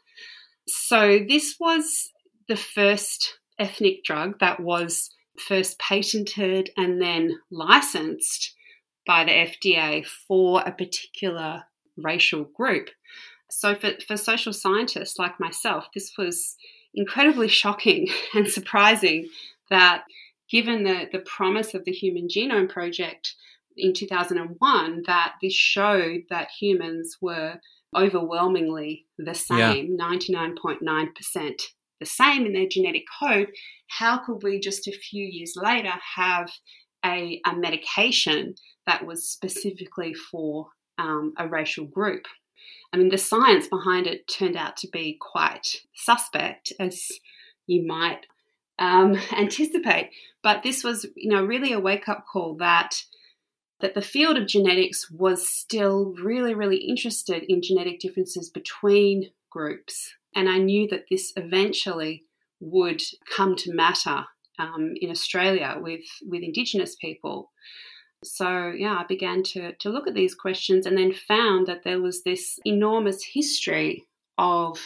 So, 0.68 1.18
this 1.26 1.56
was 1.58 2.10
the 2.48 2.56
first 2.56 3.38
ethnic 3.58 4.04
drug 4.04 4.38
that 4.40 4.60
was 4.60 5.10
first 5.38 5.78
patented 5.78 6.70
and 6.76 7.00
then 7.00 7.38
licensed 7.50 8.54
by 9.06 9.24
the 9.24 9.30
FDA 9.30 10.06
for 10.06 10.62
a 10.62 10.72
particular 10.72 11.64
racial 11.96 12.44
group. 12.44 12.90
So, 13.50 13.74
for, 13.74 13.92
for 14.06 14.16
social 14.16 14.52
scientists 14.52 15.18
like 15.18 15.40
myself, 15.40 15.86
this 15.94 16.12
was 16.18 16.56
incredibly 16.94 17.48
shocking 17.48 18.08
and 18.34 18.48
surprising 18.48 19.28
that 19.70 20.04
given 20.50 20.84
the, 20.84 21.08
the 21.10 21.18
promise 21.20 21.74
of 21.74 21.84
the 21.84 21.92
Human 21.92 22.28
Genome 22.28 22.68
Project, 22.68 23.34
in 23.76 23.92
2001 23.92 25.02
that 25.06 25.34
this 25.42 25.54
showed 25.54 26.22
that 26.30 26.48
humans 26.58 27.16
were 27.20 27.60
overwhelmingly 27.96 29.06
the 29.18 29.34
same, 29.34 29.96
yeah. 29.98 30.06
99.9% 30.06 31.60
the 32.00 32.06
same 32.06 32.44
in 32.46 32.52
their 32.52 32.68
genetic 32.68 33.04
code, 33.20 33.48
how 33.88 34.18
could 34.18 34.42
we 34.42 34.58
just 34.58 34.86
a 34.86 34.92
few 34.92 35.24
years 35.24 35.54
later 35.56 35.92
have 36.16 36.50
a, 37.04 37.40
a 37.46 37.54
medication 37.56 38.54
that 38.86 39.06
was 39.06 39.28
specifically 39.28 40.12
for 40.14 40.68
um, 40.98 41.32
a 41.38 41.48
racial 41.48 41.86
group? 41.86 42.26
I 42.92 42.96
mean, 42.96 43.08
the 43.08 43.18
science 43.18 43.66
behind 43.68 44.06
it 44.06 44.28
turned 44.28 44.56
out 44.56 44.76
to 44.78 44.88
be 44.88 45.18
quite 45.20 45.82
suspect, 45.94 46.72
as 46.78 47.08
you 47.66 47.86
might 47.86 48.26
um, 48.78 49.16
anticipate. 49.32 50.10
But 50.42 50.62
this 50.62 50.84
was, 50.84 51.06
you 51.16 51.30
know, 51.30 51.44
really 51.44 51.72
a 51.72 51.80
wake 51.80 52.08
up 52.08 52.24
call 52.30 52.56
that 52.56 53.02
that 53.84 53.92
the 53.94 54.00
field 54.00 54.38
of 54.38 54.46
genetics 54.46 55.10
was 55.10 55.46
still 55.46 56.14
really, 56.22 56.54
really 56.54 56.78
interested 56.78 57.42
in 57.52 57.60
genetic 57.60 58.00
differences 58.00 58.48
between 58.48 59.30
groups. 59.50 60.14
And 60.34 60.48
I 60.48 60.56
knew 60.56 60.88
that 60.88 61.04
this 61.10 61.34
eventually 61.36 62.24
would 62.60 63.02
come 63.36 63.56
to 63.56 63.74
matter 63.74 64.24
um, 64.58 64.94
in 65.02 65.10
Australia 65.10 65.76
with, 65.78 66.06
with 66.22 66.42
Indigenous 66.42 66.96
people. 66.96 67.52
So, 68.24 68.72
yeah, 68.74 68.94
I 68.94 69.04
began 69.06 69.42
to, 69.52 69.74
to 69.74 69.90
look 69.90 70.08
at 70.08 70.14
these 70.14 70.34
questions 70.34 70.86
and 70.86 70.96
then 70.96 71.12
found 71.12 71.66
that 71.66 71.84
there 71.84 72.00
was 72.00 72.22
this 72.22 72.58
enormous 72.64 73.22
history 73.22 74.06
of 74.38 74.78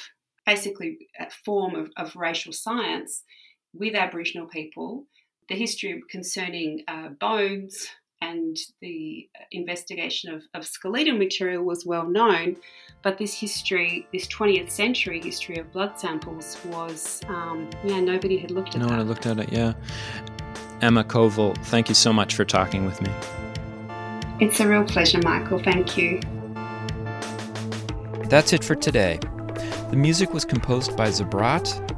basically 0.44 1.06
a 1.20 1.30
form 1.44 1.76
of, 1.76 1.90
of 1.96 2.16
racial 2.16 2.52
science 2.52 3.22
with 3.72 3.94
Aboriginal 3.94 4.48
people, 4.48 5.06
the 5.48 5.54
history 5.54 6.02
concerning 6.10 6.82
uh, 6.88 7.10
bones, 7.10 7.86
and 8.20 8.56
the 8.80 9.28
investigation 9.52 10.32
of, 10.32 10.42
of 10.54 10.66
skeletal 10.66 11.16
material 11.16 11.62
was 11.62 11.86
well 11.86 12.08
known, 12.08 12.56
but 13.02 13.18
this 13.18 13.32
history, 13.32 14.06
this 14.12 14.26
20th 14.26 14.70
century 14.70 15.20
history 15.20 15.58
of 15.58 15.70
blood 15.72 15.98
samples 15.98 16.58
was, 16.66 17.20
um, 17.28 17.68
yeah, 17.84 18.00
nobody 18.00 18.38
had 18.38 18.50
looked 18.50 18.70
at 18.70 18.76
it. 18.76 18.78
no 18.78 18.86
that. 18.86 18.90
one 18.90 18.98
had 18.98 19.08
looked 19.08 19.26
at 19.26 19.38
it, 19.38 19.52
yeah. 19.52 19.72
Emma 20.80 21.04
Kowal, 21.04 21.56
thank 21.66 21.88
you 21.88 21.94
so 21.94 22.12
much 22.12 22.34
for 22.34 22.44
talking 22.44 22.84
with 22.84 23.00
me. 23.02 23.10
It's 24.40 24.60
a 24.60 24.68
real 24.68 24.84
pleasure, 24.84 25.20
Michael. 25.22 25.58
Thank 25.58 25.96
you. 25.96 26.20
That's 28.28 28.52
it 28.52 28.62
for 28.62 28.74
today. 28.74 29.18
The 29.90 29.96
music 29.96 30.32
was 30.32 30.44
composed 30.44 30.96
by 30.96 31.08
Zabrat. 31.08 31.97